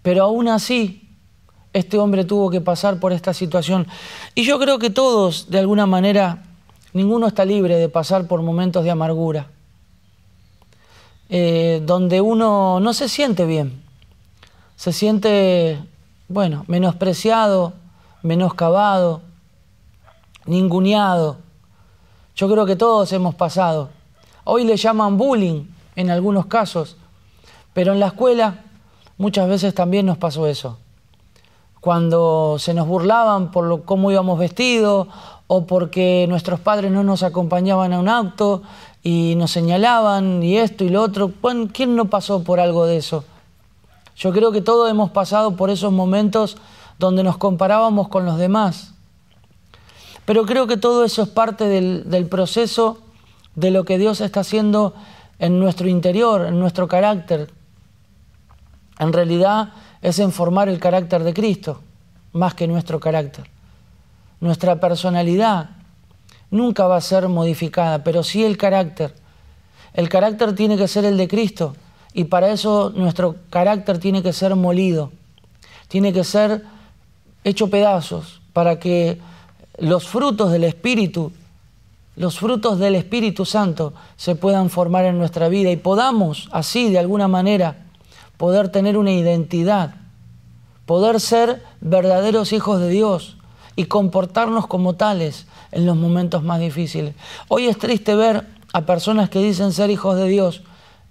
[0.01, 1.09] Pero aún así,
[1.73, 3.88] este hombre tuvo que pasar por esta situación.
[4.35, 6.43] Y yo creo que todos, de alguna manera,
[6.93, 9.47] ninguno está libre de pasar por momentos de amargura,
[11.29, 13.83] eh, donde uno no se siente bien,
[14.75, 15.79] se siente,
[16.27, 17.73] bueno, menospreciado,
[18.23, 19.21] menoscabado,
[20.45, 21.38] ninguneado.
[22.35, 23.89] Yo creo que todos hemos pasado.
[24.45, 26.95] Hoy le llaman bullying en algunos casos,
[27.73, 28.63] pero en la escuela
[29.19, 30.79] muchas veces también nos pasó eso.
[31.79, 35.08] Cuando se nos burlaban por lo, cómo íbamos vestidos
[35.45, 38.63] o porque nuestros padres no nos acompañaban a un acto
[39.03, 41.32] y nos señalaban y esto y lo otro.
[41.71, 43.23] ¿Quién no pasó por algo de eso?
[44.15, 46.58] Yo creo que todos hemos pasado por esos momentos
[46.97, 48.93] donde nos comparábamos con los demás.
[50.25, 52.99] Pero creo que todo eso es parte del, proceso
[53.55, 54.93] de lo que Dios está haciendo
[55.39, 57.49] en nuestro interior, en nuestro carácter.
[58.99, 59.69] En realidad
[60.01, 61.81] es en formar el carácter de Cristo,
[62.33, 63.49] más que nuestro carácter.
[64.41, 65.69] Nuestra personalidad
[66.51, 69.15] nunca va a ser modificada, pero sí el carácter.
[69.93, 71.75] El carácter tiene que ser el de Cristo
[72.13, 75.12] y para eso nuestro carácter tiene que ser molido,
[75.88, 76.63] tiene que ser
[77.43, 79.19] hecho pedazos para que
[79.77, 81.31] los frutos del Espíritu,
[82.15, 86.99] los frutos del Espíritu Santo se puedan formar en nuestra vida y podamos así de
[86.99, 87.88] alguna manera
[88.39, 89.95] poder tener una identidad,
[90.86, 93.36] poder ser verdaderos hijos de Dios
[93.75, 97.15] y comportarnos como tales en los momentos más difíciles.
[97.49, 100.63] Hoy es triste ver a personas que dicen ser hijos de Dios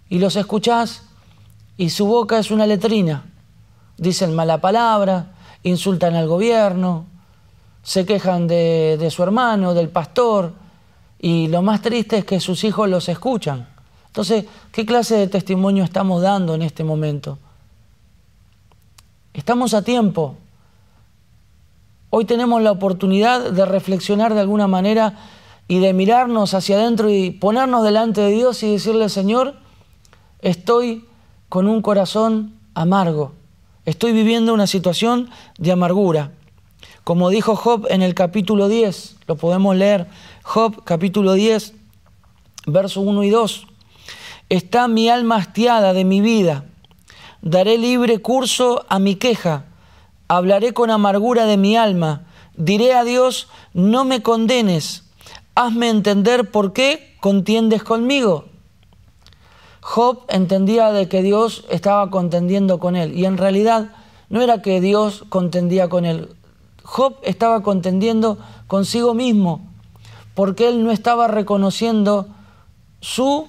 [0.08, 1.02] y los escuchás
[1.76, 3.26] y su boca es una letrina.
[3.98, 7.04] Dicen mala palabra, insultan al gobierno,
[7.82, 10.54] se quejan de, su hermano, del pastor,
[11.18, 13.68] y lo más triste es que sus hijos los escuchan.
[14.08, 17.38] Entonces, ¿qué clase de testimonio estamos dando en este momento?
[19.32, 20.34] Estamos a tiempo.
[22.10, 25.14] Hoy tenemos la oportunidad de reflexionar de alguna manera
[25.68, 29.54] y de mirarnos hacia adentro y ponernos delante de Dios y decirle, Señor,
[30.40, 31.04] estoy
[31.50, 33.32] con un corazón amargo,
[33.84, 36.32] estoy viviendo una situación de amargura.
[37.04, 40.06] Como dijo Job en el capítulo 10, lo podemos leer,
[40.42, 41.74] Job capítulo 10,
[42.66, 43.66] verso 1 y 2.
[44.48, 46.64] Está mi alma hastiada de mi vida,
[47.42, 49.64] daré libre curso a mi queja,
[50.26, 52.22] hablaré con amargura de mi alma,
[52.56, 55.04] diré a Dios, no me condenes,
[55.54, 58.46] hazme entender por qué contiendes conmigo.
[59.80, 63.92] Job entendía de que Dios estaba contendiendo con él y en realidad
[64.28, 66.34] no era que Dios contendía con él.
[66.82, 69.60] Job estaba contendiendo consigo mismo
[70.34, 72.28] porque él no estaba reconociendo
[73.00, 73.48] su,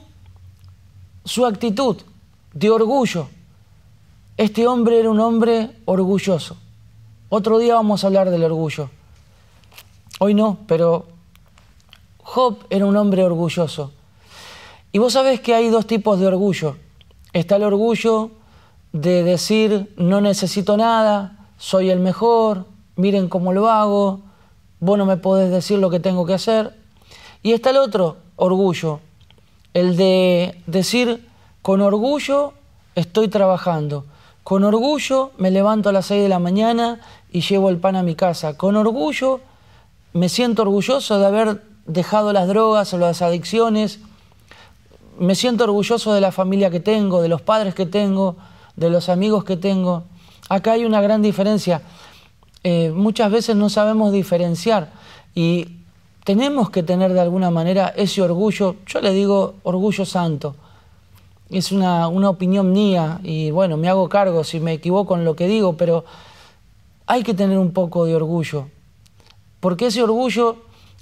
[1.30, 1.98] su actitud
[2.54, 3.28] de orgullo.
[4.36, 6.58] Este hombre era un hombre orgulloso.
[7.30, 8.90] Otro día vamos a hablar del orgullo.
[10.18, 11.06] Hoy no, pero
[12.24, 13.92] Job era un hombre orgulloso.
[14.92, 16.78] Y vos sabés que hay dos tipos de orgullo.
[17.32, 18.32] Está el orgullo
[18.92, 22.66] de decir no necesito nada, soy el mejor,
[22.96, 24.22] miren cómo lo hago,
[24.80, 26.76] vos no me podés decir lo que tengo que hacer.
[27.44, 29.00] Y está el otro orgullo,
[29.74, 31.28] el de decir,
[31.62, 32.54] con orgullo
[32.96, 34.06] estoy trabajando,
[34.44, 37.00] con orgullo me levanto a las 6 de la mañana
[37.32, 39.42] y llevo el pan a mi casa, con orgullo
[40.14, 44.00] me siento orgulloso de haber dejado las drogas o las adicciones,
[45.20, 48.38] me siento orgulloso de la familia que tengo, de los padres que tengo,
[48.76, 50.04] de los amigos que tengo.
[50.48, 51.82] Acá hay una gran diferencia.
[52.64, 54.92] Eh, muchas veces no sabemos diferenciar
[55.36, 55.79] y
[56.30, 60.56] tenemos que tener de alguna manera ese orgullo, yo le digo orgullo santo,
[61.50, 65.36] es una, una opinión mía y bueno, me hago cargo si me equivoco en lo
[65.36, 66.06] que digo, pero
[67.08, 68.68] hay que tener un poco de orgullo,
[69.60, 70.58] porque ese orgullo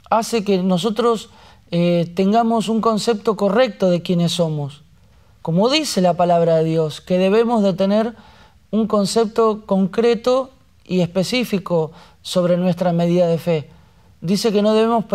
[0.10, 1.30] hace que nosotros
[1.72, 4.84] eh, tengamos un concepto correcto de quiénes somos.
[5.42, 8.16] Como dice la palabra de Dios, que debemos de tener
[8.72, 10.52] un concepto concreto
[10.86, 13.77] y específico sobre nuestra medida de fe.
[14.22, 15.06] Dice que no debemos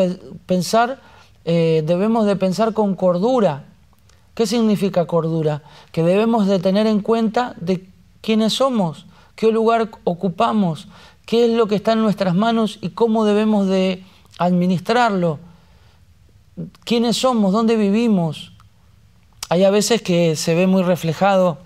[0.46, 1.00] pensar,
[1.44, 3.64] eh, debemos de pensar con cordura.
[4.34, 5.62] ¿Qué significa cordura?
[5.90, 7.86] Que debemos de tener en cuenta de
[8.20, 10.88] quiénes somos, qué lugar ocupamos,
[11.26, 14.04] qué es lo que está en nuestras manos y cómo debemos de
[14.38, 15.38] administrarlo.
[16.84, 17.52] ¿Quiénes somos?
[17.52, 18.52] ¿Dónde vivimos?
[19.48, 21.58] Hay a veces que se ve muy reflejado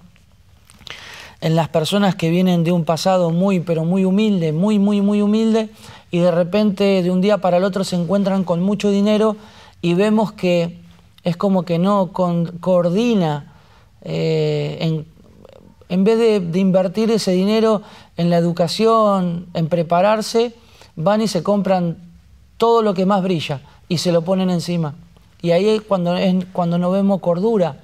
[1.40, 5.22] en las personas que vienen de un pasado muy, pero muy humilde, muy, muy, muy
[5.22, 5.70] humilde,
[6.16, 9.36] y de repente de un día para el otro se encuentran con mucho dinero
[9.82, 10.78] y vemos que
[11.24, 13.52] es como que no coordina,
[14.00, 15.04] eh,
[15.90, 16.18] en, vez
[16.50, 17.82] de, invertir ese dinero
[18.16, 20.54] en la educación, en prepararse,
[20.94, 21.98] van y se compran
[22.56, 24.94] todo lo que más brilla y se lo ponen encima.
[25.42, 27.76] Y ahí es cuando, es cuando no vemos cordura,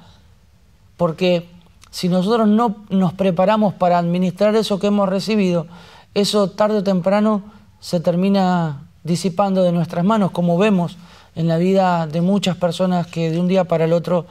[0.96, 1.50] porque
[1.90, 5.66] si nosotros no nos preparamos para administrar eso que hemos recibido,
[6.14, 10.96] eso tarde o temprano se termina disipando de nuestras manos, como vemos
[11.34, 14.24] en la vida de muchas personas que de un día para el otro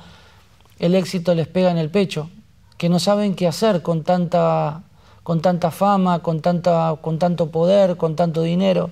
[0.79, 2.29] el éxito les pega en el pecho,
[2.77, 4.83] que no saben qué hacer con tanta,
[5.23, 8.89] con tanta fama, con, tanta, con tanto poder, con tanto dinero,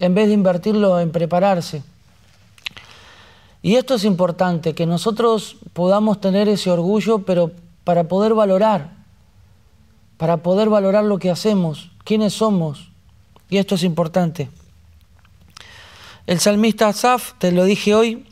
[0.00, 1.84] en vez de invertirlo en prepararse.
[3.62, 7.52] Y esto es importante, que nosotros podamos tener ese orgullo, pero
[7.84, 8.90] para poder valorar,
[10.16, 12.90] para poder valorar lo que hacemos, quiénes somos.
[13.50, 14.50] Y esto es importante.
[16.26, 18.26] El salmista Asaf, te lo dije hoy,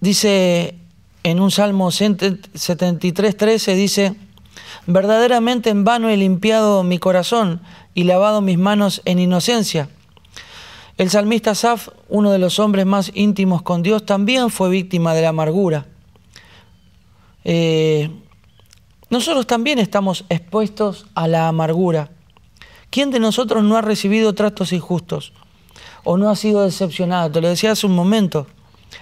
[0.00, 0.74] dice
[1.22, 4.16] en un Salmo 73.13, dice,
[4.86, 7.60] verdaderamente en vano he limpiado mi corazón
[7.94, 9.88] y lavado mis manos en inocencia.
[10.96, 15.22] El salmista Asaf, uno de los hombres más íntimos con Dios, también fue víctima de
[15.22, 15.86] la amargura.
[17.44, 18.10] Eh,
[19.08, 22.10] nosotros también estamos expuestos a la amargura.
[22.90, 25.32] ¿Quién de nosotros no ha recibido tratos injustos?
[26.04, 27.30] o no ha sido decepcionado.
[27.30, 28.46] Te lo decía hace un momento,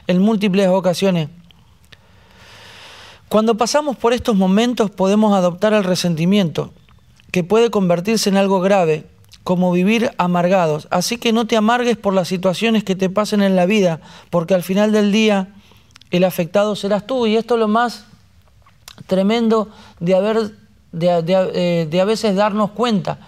[0.06, 1.28] en múltiples ocasiones.
[3.28, 6.72] Cuando pasamos por estos momentos podemos adoptar el resentimiento,
[7.30, 9.06] que puede convertirse en algo grave,
[9.44, 10.88] como vivir amargados.
[10.90, 14.54] Así que no te amargues por las situaciones que te pasen en la vida, porque
[14.54, 15.54] al final del día
[16.10, 17.26] el afectado serás tú.
[17.26, 18.04] Y esto es lo más
[19.06, 19.68] tremendo
[20.00, 20.52] de haber
[20.92, 23.18] de, de, eh, a veces darnos cuenta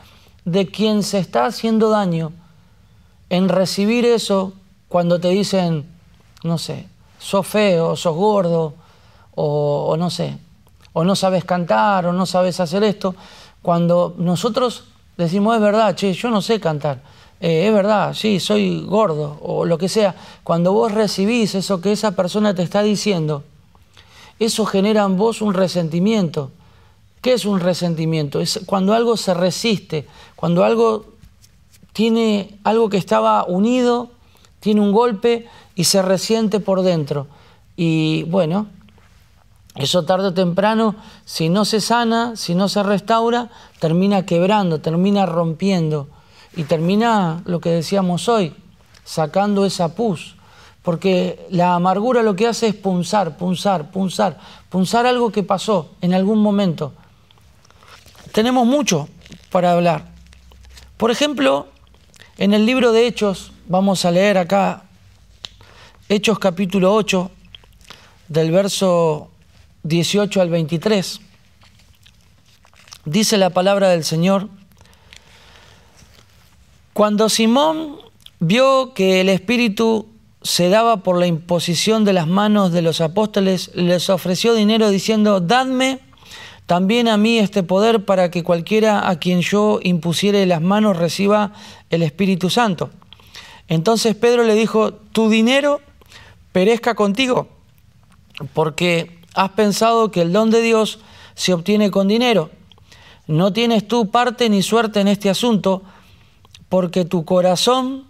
[0.45, 2.33] de quien se está haciendo daño
[3.29, 4.53] en recibir eso
[4.89, 5.87] cuando te dicen,
[6.43, 6.87] no sé,
[7.19, 8.75] sos feo, sos gordo,
[9.35, 10.37] o, no sé,
[10.93, 13.15] o no sabes cantar, o no sabes hacer esto,
[13.63, 14.85] cuando nosotros
[15.17, 17.01] decimos, es verdad, che, yo no sé cantar,
[17.41, 21.93] eh, es verdad, sí, soy gordo, o lo que sea, cuando vos recibís eso que
[21.93, 23.45] esa persona te está diciendo,
[24.41, 26.51] eso genera en vos un resentimiento.
[27.21, 28.41] ¿Qué es un resentimiento?
[28.41, 30.07] Es cuando algo se resiste,
[30.37, 31.05] cuando algo
[31.93, 34.11] tiene algo que estaba unido,
[34.61, 37.27] tiene un golpe y se resiente por dentro.
[37.77, 38.69] Y bueno,
[39.75, 43.51] eso tarde o temprano, si no se sana, si no se restaura,
[43.81, 46.09] termina quebrando, termina rompiendo
[46.57, 48.55] y termina lo que decíamos hoy,
[49.05, 50.37] sacando esa pus.
[50.83, 54.39] Porque la amargura lo que hace es punzar, punzar, punzar,
[54.71, 56.95] punzar algo que pasó en algún momento.
[58.33, 59.09] Tenemos mucho
[59.51, 60.07] para hablar.
[60.97, 61.69] Por ejemplo,
[62.39, 64.85] en el libro de Hechos, vamos a leer acá,
[66.09, 67.31] Hechos capítulo 8,
[68.29, 69.31] del verso
[69.83, 71.21] 18 al 23,
[73.05, 74.49] dice la palabra del Señor,
[76.93, 77.97] cuando Simón
[78.39, 80.09] vio que el Espíritu
[80.43, 85.41] se daba por la imposición de las manos de los apóstoles, les ofreció dinero diciendo,
[85.41, 85.99] dadme
[86.67, 91.53] también a mí este poder para que cualquiera a quien yo impusiere las manos reciba
[91.91, 92.91] el Espíritu Santo.
[93.69, 95.81] Entonces Pedro le dijo, tu dinero
[96.53, 97.49] perezca contigo,
[98.53, 101.01] porque has pensado que el don de Dios
[101.35, 102.51] se obtiene con dinero.
[103.27, 105.83] No tienes tú parte ni suerte en este asunto,
[106.69, 108.05] porque tu corazón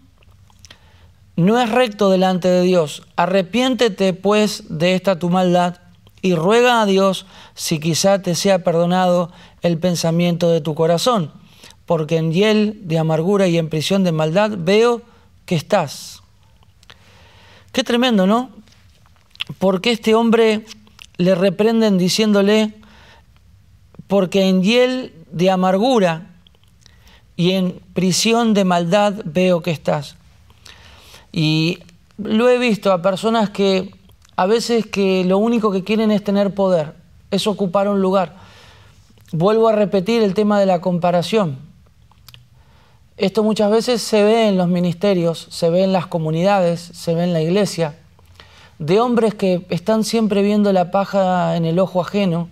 [1.36, 3.02] no es recto delante de Dios.
[3.16, 5.79] Arrepiéntete pues de esta tu maldad
[6.22, 11.32] y ruega a Dios si quizá te sea perdonado el pensamiento de tu corazón,
[11.86, 15.02] porque en hiel de amargura y en prisión de maldad veo
[15.46, 16.22] que estás.
[17.72, 18.50] Qué tremendo, ¿no?
[19.58, 20.64] Porque este hombre
[21.16, 22.74] le reprenden diciéndole,
[24.06, 26.30] porque en hiel de amargura
[27.36, 30.16] y en prisión de maldad veo que estás.
[31.32, 31.78] Y
[32.18, 33.94] lo he visto a personas que
[34.40, 36.94] a veces que lo único que quieren es tener poder,
[37.30, 38.36] es ocupar un lugar.
[39.32, 41.58] Vuelvo a repetir el tema de la comparación.
[43.18, 47.24] Esto muchas veces se ve en los ministerios, se ve en las comunidades, se ve
[47.24, 47.98] en la iglesia,
[48.78, 52.48] de hombres que están siempre viendo la paja en el ojo ajeno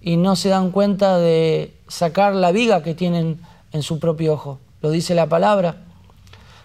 [0.00, 4.58] y no se dan cuenta de sacar la viga que tienen en su propio ojo.
[4.82, 5.76] Lo dice la palabra.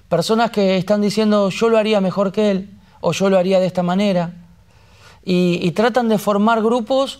[0.10, 3.68] personas que están diciendo yo lo haría mejor que él o yo lo haría de
[3.68, 4.42] esta manera.
[5.26, 7.20] Y, tratan de formar grupos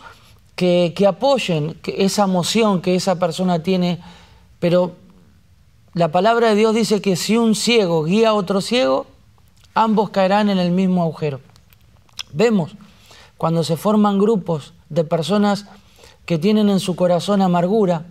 [0.56, 4.00] que, apoyen esa emoción que esa persona tiene,
[4.60, 4.94] pero
[5.94, 9.08] la palabra de Dios dice que si un ciego guía a otro ciego,
[9.74, 11.40] ambos caerán en el mismo agujero.
[12.32, 12.76] Vemos
[13.38, 15.66] cuando se forman grupos de personas
[16.26, 18.06] que tienen en su corazón amargura,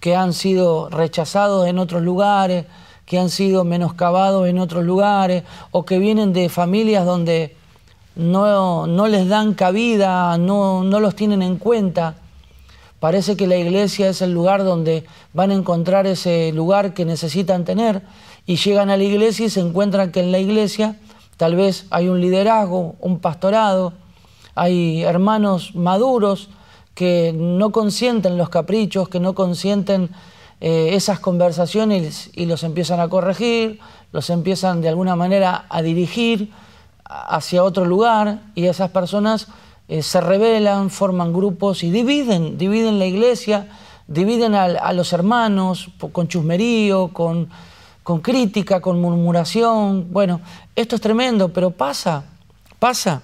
[0.00, 2.66] que han sido rechazados en otros lugares,
[3.06, 7.56] que han sido menoscabados en otros lugares, o que vienen de familias donde
[8.16, 12.16] no, les dan cabida, no, no los tienen en cuenta.
[13.00, 17.64] Parece que la iglesia es el lugar donde van a encontrar ese lugar que necesitan
[17.64, 18.02] tener
[18.46, 20.96] y llegan a la iglesia y se encuentran que en la iglesia
[21.36, 23.92] tal vez hay un liderazgo, un pastorado,
[24.54, 26.48] hay hermanos maduros
[26.94, 30.10] que no consienten los caprichos, que no consienten
[30.60, 33.80] eh, esas conversaciones y los empiezan a corregir,
[34.12, 36.52] los empiezan de alguna manera a dirigir
[37.04, 39.48] hacia otro lugar y esas personas
[39.88, 43.68] eh, se rebelan, forman grupos y dividen, dividen la iglesia,
[44.06, 47.48] dividen a, los hermanos con chusmerío, con,
[48.02, 50.12] con crítica, con murmuración.
[50.12, 50.40] Bueno,
[50.74, 52.24] esto es tremendo, pero pasa,
[52.78, 53.22] pasa.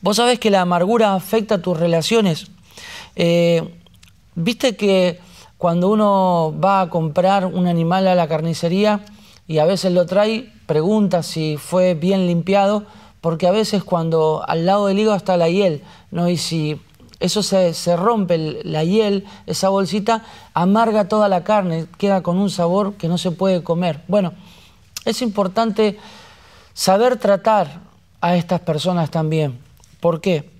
[0.00, 2.46] Vos sabés que la amargura afecta tus relaciones.
[3.16, 3.74] Eh,
[4.34, 5.20] viste que
[5.56, 9.00] cuando uno va a comprar un animal a la carnicería
[9.48, 12.84] y a veces lo trae, pregunta si fue bien limpiado,
[13.22, 16.28] porque a veces cuando al lado del hígado está la hiel, ¿no?
[16.28, 16.80] y si
[17.18, 20.22] eso se, se rompe, la hiel, esa bolsita,
[20.54, 24.02] amarga toda la carne, queda con un sabor que no se puede comer.
[24.06, 24.34] Bueno,
[25.04, 25.98] es importante
[26.74, 27.80] saber tratar
[28.20, 29.58] a estas personas también.
[29.98, 30.50] ¿Por qué?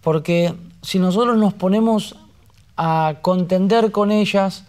[0.00, 2.14] Porque si nosotros nos ponemos
[2.76, 4.64] a contender con ellas,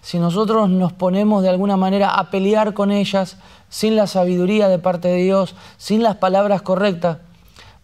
[0.00, 3.36] si nosotros nos ponemos de alguna manera a pelear con ellas
[3.68, 7.18] sin la sabiduría de parte de Dios, sin las palabras correctas,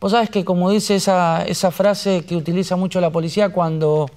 [0.00, 4.10] vos sabes que como dice esa, esa frase que utiliza mucho la policía cuando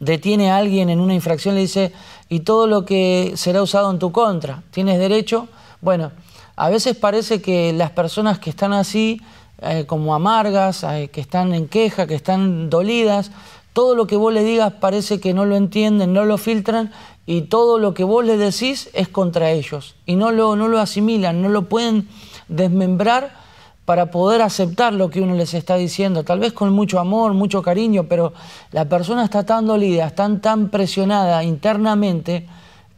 [0.00, 1.92] detiene a alguien en una infracción, le dice,
[2.28, 5.48] y todo lo que será usado en tu contra, ¿tienes derecho?
[5.80, 6.12] Bueno,
[6.56, 9.20] a veces parece que las personas que están así
[9.62, 13.30] eh, como amargas, eh, que están en queja, que están dolidas.
[13.74, 16.92] Todo lo que vos le digas parece que no lo entienden, no lo filtran
[17.26, 19.96] y todo lo que vos le decís es contra ellos.
[20.06, 22.08] Y no lo, no lo asimilan, no lo pueden
[22.48, 23.44] desmembrar
[23.84, 27.62] para poder aceptar lo que uno les está diciendo, tal vez con mucho amor, mucho
[27.62, 28.32] cariño, pero
[28.70, 32.46] la persona está tan dolida, está tan presionada internamente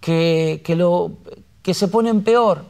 [0.00, 1.12] que, que, lo,
[1.62, 2.64] que se ponen peor.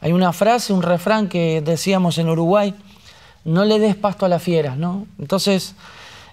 [0.00, 2.74] Hay una frase, un refrán que decíamos en Uruguay,
[3.44, 5.06] no le des pasto a las fieras, ¿no?
[5.18, 5.74] Entonces,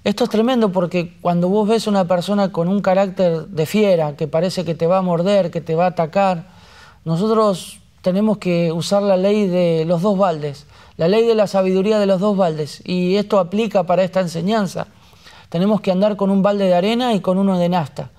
[0.06, 4.28] esto es tremendo porque cuando vos ves una persona con un carácter de fiera, que
[4.28, 6.45] parece que te va a morder, que te va a atacar,
[7.06, 11.97] nosotros tenemos que usar la ley de los dos baldes, la ley de la sabiduría
[11.97, 14.86] de los dos baldes, y esto aplica para esta enseñanza.
[15.49, 18.12] Tenemos que andar con un balde de arena y con uno de nasta.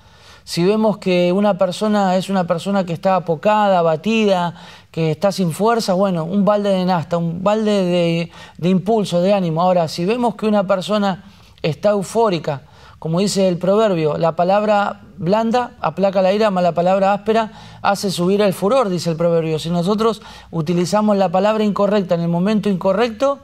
[0.42, 4.54] Si vemos que una persona es una persona que está apocada, abatida,
[4.90, 9.62] que está sin fuerza, bueno, un balde de nasta, un balde de, impulso, de ánimo.
[9.62, 11.24] Ahora, si vemos que una persona
[11.68, 12.62] está eufórica,
[12.98, 17.52] como dice el proverbio, la palabra blanda aplaca la ira, mas la palabra áspera
[17.82, 19.58] hace subir el furor, dice el proverbio.
[19.58, 23.40] Si nosotros utilizamos la palabra incorrecta en el momento incorrecto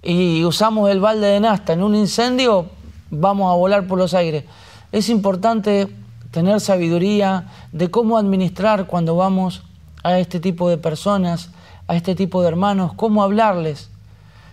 [0.00, 2.66] y usamos el balde de nasta en un incendio,
[3.10, 4.44] vamos a volar por los aires.
[4.92, 5.88] Es importante
[6.30, 9.64] tener sabiduría de cómo administrar cuando vamos
[10.02, 11.50] a este tipo de personas,
[11.88, 13.90] a este tipo de hermanos, cómo hablarles,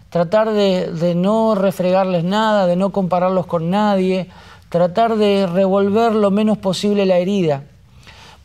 [0.09, 4.27] tratar de, no refregarles nada, de no compararlos con nadie,
[4.69, 7.63] tratar de revolver lo menos posible la herida.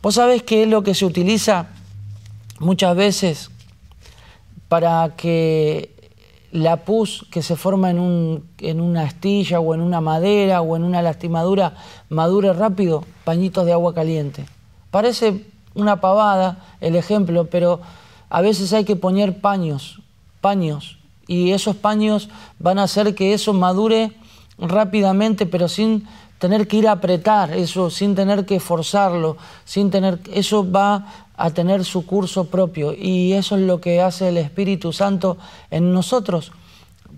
[0.01, 1.67] Vos sabés que es lo que se utiliza
[2.59, 3.51] muchas veces
[4.67, 5.93] para que
[6.51, 10.75] la pus que se forma en, un, en una astilla o en una madera o
[10.75, 11.75] en una lastimadura
[12.09, 14.45] madure rápido, pañitos de agua caliente.
[14.91, 17.81] Parece una pavada el ejemplo, pero
[18.29, 20.01] a veces hay que poner paños,
[20.39, 20.97] paños,
[21.27, 24.11] y esos paños van a hacer que eso madure
[24.57, 26.07] rápidamente, pero sin
[26.39, 31.07] tener que ir a apretar eso, sin tener que forzarlo, sin tener eso va
[31.37, 35.37] a tener su curso propio y eso es lo que hace el Espíritu Santo
[35.71, 36.51] en nosotros,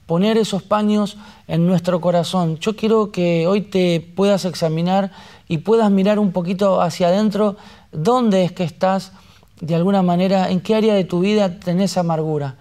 [0.06, 2.58] poner esos paños en nuestro corazón.
[2.60, 5.12] Yo quiero que hoy te puedas examinar
[5.48, 7.58] y puedas mirar un poquito hacia adentro
[7.92, 9.12] dónde es que estás
[9.60, 12.56] de alguna manera, en qué área de tu vida tenés amargura.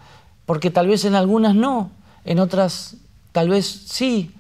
[0.47, 1.91] Porque tal vez en algunas no,
[2.25, 2.97] en otras
[3.33, 4.31] tal vez sí,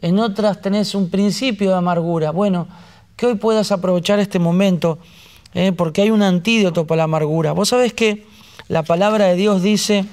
[0.00, 2.30] en otras tenés un principio de amargura.
[2.30, 2.68] Bueno,
[3.16, 4.98] que hoy puedas aprovechar este momento
[5.52, 5.72] ¿eh?
[5.72, 7.52] porque hay un antídoto para la amargura.
[7.52, 8.24] Vos sabés que
[8.68, 10.06] la palabra de Dios dice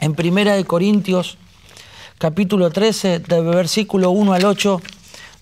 [0.00, 1.38] en Primera de Corintios,
[2.18, 4.82] capítulo 13, del versículo 1 al 8,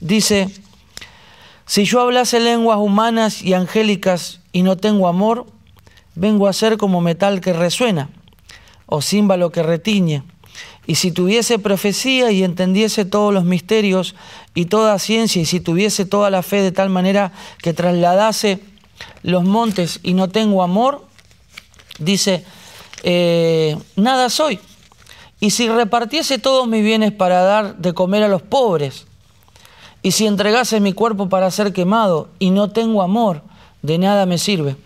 [0.01, 0.49] dice,
[1.67, 5.47] si yo hablase lenguas humanas y angélicas y no tengo amor,
[6.15, 8.11] vengo a ser como metal que resuena
[8.87, 10.23] o címbalo que retiñe.
[10.87, 14.15] Y si tuviese profecía y entendiese todos los misterios
[14.55, 18.61] y toda ciencia, y si tuviese toda la fe de tal manera que trasladase
[19.23, 21.05] los montes y no tengo amor,
[21.99, 22.45] dice,
[23.05, 24.59] eh, nada soy.
[25.41, 29.07] Y si repartiese todos mis bienes para dar de comer a los pobres,
[30.03, 33.43] y si entregase mi cuerpo para ser quemado y no tengo amor,
[33.83, 34.77] de nada me sirve.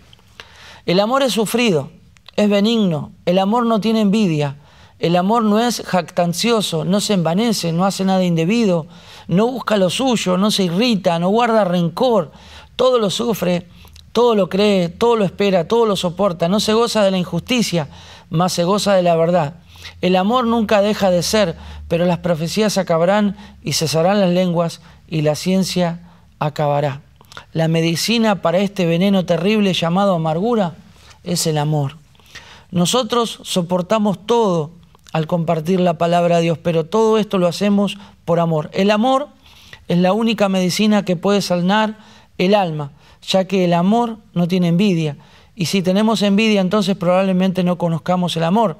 [0.85, 1.91] El amor es sufrido,
[2.37, 4.57] es benigno, el amor no tiene envidia,
[4.99, 8.85] el amor no es jactancioso, no se envanece, no hace nada indebido,
[9.27, 12.31] no busca lo suyo, no se irrita, no guarda rencor,
[12.75, 13.67] todo lo sufre,
[14.11, 17.89] todo lo cree, todo lo espera, todo lo soporta, no se goza de la injusticia,
[18.29, 19.55] mas se goza de la verdad.
[20.01, 21.55] El amor nunca deja de ser,
[21.87, 27.01] pero las profecías acabarán y cesarán las lenguas y la ciencia acabará.
[27.51, 30.75] La medicina para este veneno terrible llamado amargura
[31.23, 31.97] es el amor.
[32.71, 34.71] Nosotros soportamos todo
[35.13, 38.69] al compartir la palabra de Dios, pero todo esto lo hacemos por amor.
[38.73, 39.29] El amor
[39.87, 41.97] es la única medicina que puede sanar
[42.37, 42.91] el alma,
[43.21, 45.17] ya que el amor no tiene envidia.
[45.55, 48.77] Y si tenemos envidia, entonces probablemente no conozcamos el amor.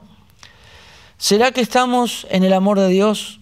[1.18, 3.40] ¿Será que estamos en el amor de Dios?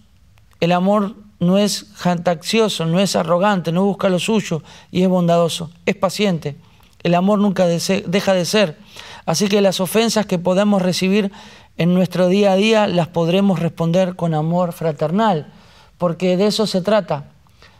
[0.60, 5.70] El amor no es jactancioso, no es arrogante, no busca lo suyo y es bondadoso,
[5.84, 6.56] es paciente.
[7.02, 8.78] El amor nunca deja de ser.
[9.26, 11.32] Así que las ofensas que podamos recibir
[11.76, 15.52] en nuestro día a día las podremos responder con amor fraternal,
[15.98, 17.24] porque de eso se trata.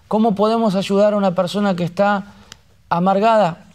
[0.08, 2.34] ¿Cómo podemos ayudar a una persona que está
[2.88, 3.66] amargada?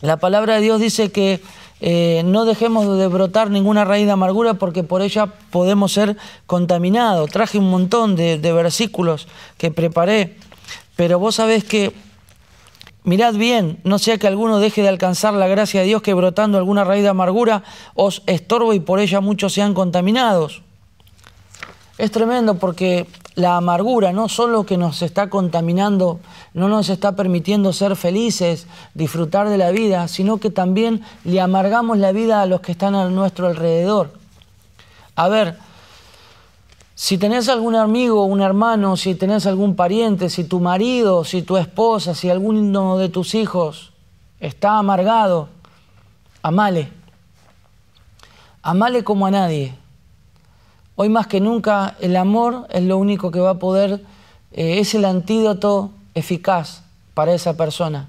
[0.00, 1.42] La palabra de Dios dice que
[1.80, 6.16] eh, no dejemos de brotar ninguna raíz de amargura porque por ella podemos ser
[6.46, 7.30] contaminados.
[7.30, 9.26] Traje un montón de, de versículos
[9.58, 10.36] que preparé,
[10.96, 11.92] pero vos sabés que
[13.04, 16.56] Mirad bien, no sea que alguno deje de alcanzar la gracia de Dios que brotando
[16.56, 17.62] alguna raíz de amargura
[17.94, 20.62] os estorbo y por ella muchos sean contaminados.
[21.98, 26.20] Es tremendo porque la amargura no solo que nos está contaminando,
[26.54, 31.98] no nos está permitiendo ser felices, disfrutar de la vida, sino que también le amargamos
[31.98, 34.14] la vida a los que están a nuestro alrededor.
[35.14, 35.58] A ver,
[36.94, 41.56] si tenés algún amigo, un hermano, si tenés algún pariente, si tu marido, si tu
[41.56, 43.92] esposa, si alguno de tus hijos
[44.38, 45.48] está amargado,
[46.42, 46.92] amale.
[48.62, 49.74] Amale como a nadie.
[50.94, 54.04] Hoy más que nunca el amor es lo único que va a poder,
[54.52, 56.84] eh, es el antídoto eficaz
[57.14, 58.08] para esa persona.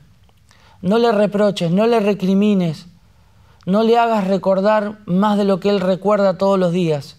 [0.81, 2.85] No le reproches, no le recrimines,
[3.65, 7.17] no le hagas recordar más de lo que él recuerda todos los días.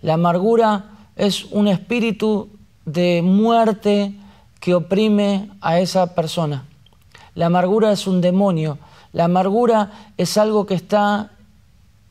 [0.00, 0.84] La amargura
[1.20, 2.48] es un espíritu
[2.86, 4.14] de muerte
[4.58, 6.64] que oprime a esa persona.
[7.34, 8.78] La amargura es un demonio.
[9.12, 11.32] La amargura es algo que está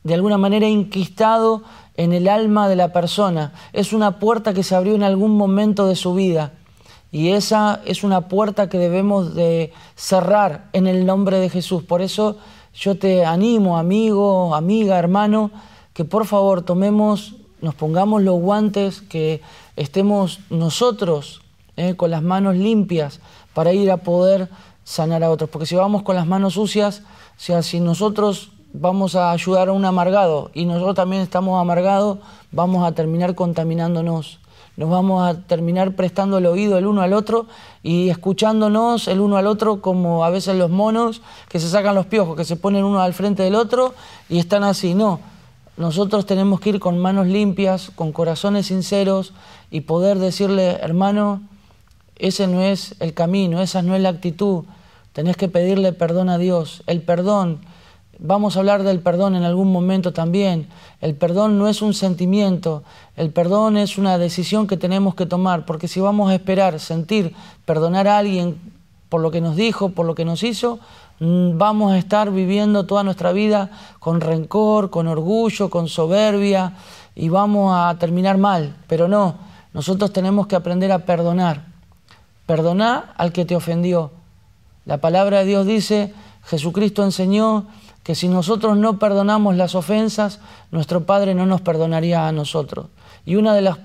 [0.04, 1.64] de alguna manera inquistado
[1.96, 3.52] en el alma de la persona.
[3.72, 6.52] Es una puerta que se abrió en algún momento de su vida.
[7.10, 11.82] Y esa es una puerta que debemos de cerrar en el nombre de Jesús.
[11.82, 12.38] Por eso
[12.74, 15.50] yo te animo, amigo, amiga, hermano,
[15.94, 19.40] que por favor tomemos nos pongamos los guantes, que
[19.76, 21.42] estemos nosotros
[21.76, 23.20] eh, con las manos limpias
[23.54, 24.48] para ir a poder
[24.84, 25.50] sanar a otros.
[25.50, 27.02] Porque si vamos con las manos sucias,
[27.36, 32.18] o sea, si nosotros vamos a ayudar a un amargado y nosotros también estamos amargados,
[32.52, 34.40] vamos a terminar contaminándonos.
[34.76, 37.46] Nos vamos a terminar prestando el oído el uno al otro
[37.82, 42.06] y escuchándonos el uno al otro como a veces los monos que se sacan los
[42.06, 43.94] piojos, que se ponen uno al frente del otro
[44.28, 44.94] y están así.
[44.94, 45.20] No,
[45.80, 49.32] nosotros tenemos que ir con manos limpias, con corazones sinceros
[49.70, 51.40] y poder decirle, hermano,
[52.16, 54.64] ese no es el camino, esa no es la actitud.
[55.14, 56.82] Tenés que pedirle perdón a Dios.
[56.86, 57.60] El perdón,
[58.18, 60.68] vamos a hablar del perdón en algún momento también.
[61.00, 62.82] El perdón no es un sentimiento,
[63.16, 67.34] el perdón es una decisión que tenemos que tomar, porque si vamos a esperar, sentir,
[67.64, 68.58] perdonar a alguien
[69.10, 70.80] por lo que nos dijo, por lo que nos hizo,
[71.20, 76.72] Mm, vamos a estar viviendo toda nuestra vida con rencor, con orgullo, con soberbia
[77.14, 78.74] y vamos a terminar mal.
[78.88, 79.36] Pero no,
[79.74, 81.66] nosotros tenemos que aprender a perdonar.
[82.46, 84.12] Perdonar al que te ofendió.
[84.86, 87.66] La palabra de Dios dice, Jesucristo enseñó
[88.02, 90.40] que si nosotros no perdonamos las ofensas,
[90.70, 92.86] nuestro Padre no nos perdonaría a nosotros.
[93.26, 93.76] Y una de las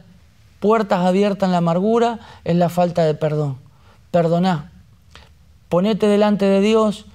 [0.62, 3.58] puertas abiertas en la amargura es la falta de perdón.
[4.10, 4.72] Perdoná.
[5.70, 7.06] Ponete delante de Dios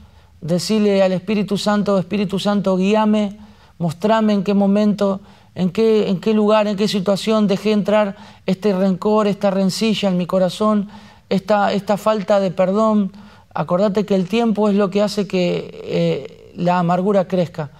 [0.41, 3.37] Decirle al Espíritu Santo, Espíritu Santo, guíame,
[3.79, 5.21] mostrame en qué momento,
[5.55, 10.17] en qué, en qué lugar, en qué situación dejé entrar este rencor, esta rencilla en
[10.17, 10.89] mi corazón,
[11.29, 13.13] esta, esta falta de perdón.
[13.53, 17.71] Acordate que el tiempo es lo que hace que eh, la amargura crezca.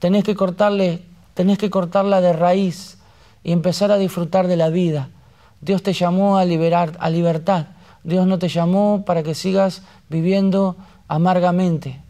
[0.00, 1.02] Tenés que cortarle,
[1.34, 2.98] tenés que cortarla de raíz
[3.44, 5.08] y empezar a disfrutar de la vida.
[5.60, 7.66] Dios te llamó a liberar, a libertad.
[8.04, 10.76] Dios no te llamó para que sigas viviendo
[11.08, 12.00] amargamente.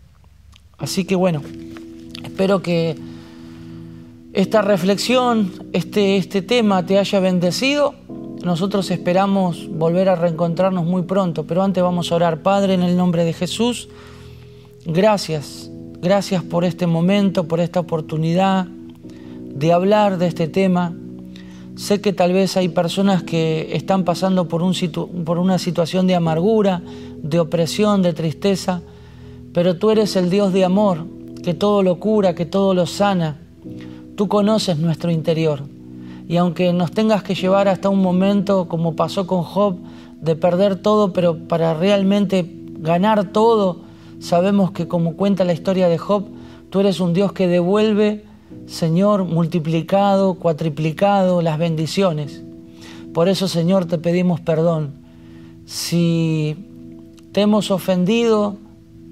[0.79, 1.43] Así que bueno,
[2.25, 2.97] espero que
[4.33, 7.95] esta reflexión, este, este tema te haya bendecido.
[8.45, 12.43] Nosotros esperamos volver a reencontrarnos muy pronto, pero antes vamos a orar.
[12.43, 13.89] Padre, en el nombre de Jesús,
[14.85, 15.71] gracias,
[16.01, 20.95] gracias por este momento, por esta oportunidad de hablar de este tema.
[21.79, 24.75] Sé que tal vez hay personas que están pasando por, un
[25.25, 26.83] por una situación de amargura,
[27.23, 28.83] de opresión, de tristeza,
[29.55, 31.07] pero tú eres el Dios de amor,
[31.45, 33.39] que todo lo cura, que todo lo sana.
[34.17, 35.63] Tú conoces nuestro interior.
[36.29, 39.77] Y aunque nos tengas que llevar hasta un momento, como pasó con Job,
[40.21, 42.45] de perder todo, pero para realmente
[42.81, 43.83] ganar todo,
[44.19, 46.25] sabemos que como cuenta la historia de Job,
[46.71, 48.25] tú eres un Dios que devuelve,
[48.67, 52.43] Señor, multiplicado, cuatriplicado las bendiciones.
[53.13, 54.93] Por eso, Señor, te pedimos perdón.
[55.67, 56.57] Si
[57.33, 58.57] te hemos ofendido,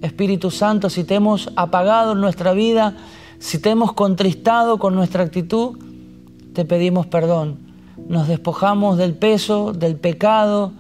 [0.03, 2.97] Espíritu Santo, si te hemos apagado en nuestra vida,
[3.39, 5.79] si te hemos contristado con nuestra actitud,
[6.55, 7.59] te pedimos perdón.
[8.09, 10.73] Nos despojamos del peso, del pecado,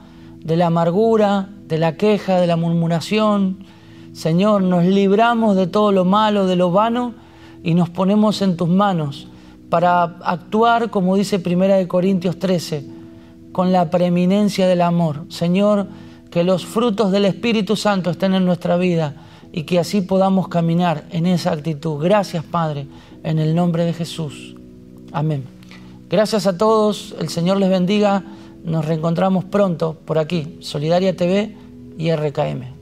[0.43, 3.59] de la amargura, de la queja, de la murmuración.
[4.13, 7.26] Señor, nos libramos de todo lo malo, de lo vano
[7.63, 9.29] y nos ponemos en tus manos
[9.69, 12.87] para actuar, como dice Primera de Corintios 13,
[13.53, 15.25] con la preeminencia del amor.
[15.29, 15.89] Señor,
[16.31, 19.17] que los frutos del Espíritu Santo estén en nuestra vida
[19.53, 22.03] y que así podamos caminar en esa actitud.
[22.03, 22.87] Gracias, Padre,
[23.23, 24.55] en el nombre de Jesús.
[25.13, 25.45] Amén.
[26.09, 28.23] Gracias a todos, el Señor les bendiga.
[28.65, 31.57] Nos reencontramos pronto por aquí, Solidaria TV
[31.99, 32.76] y RKM.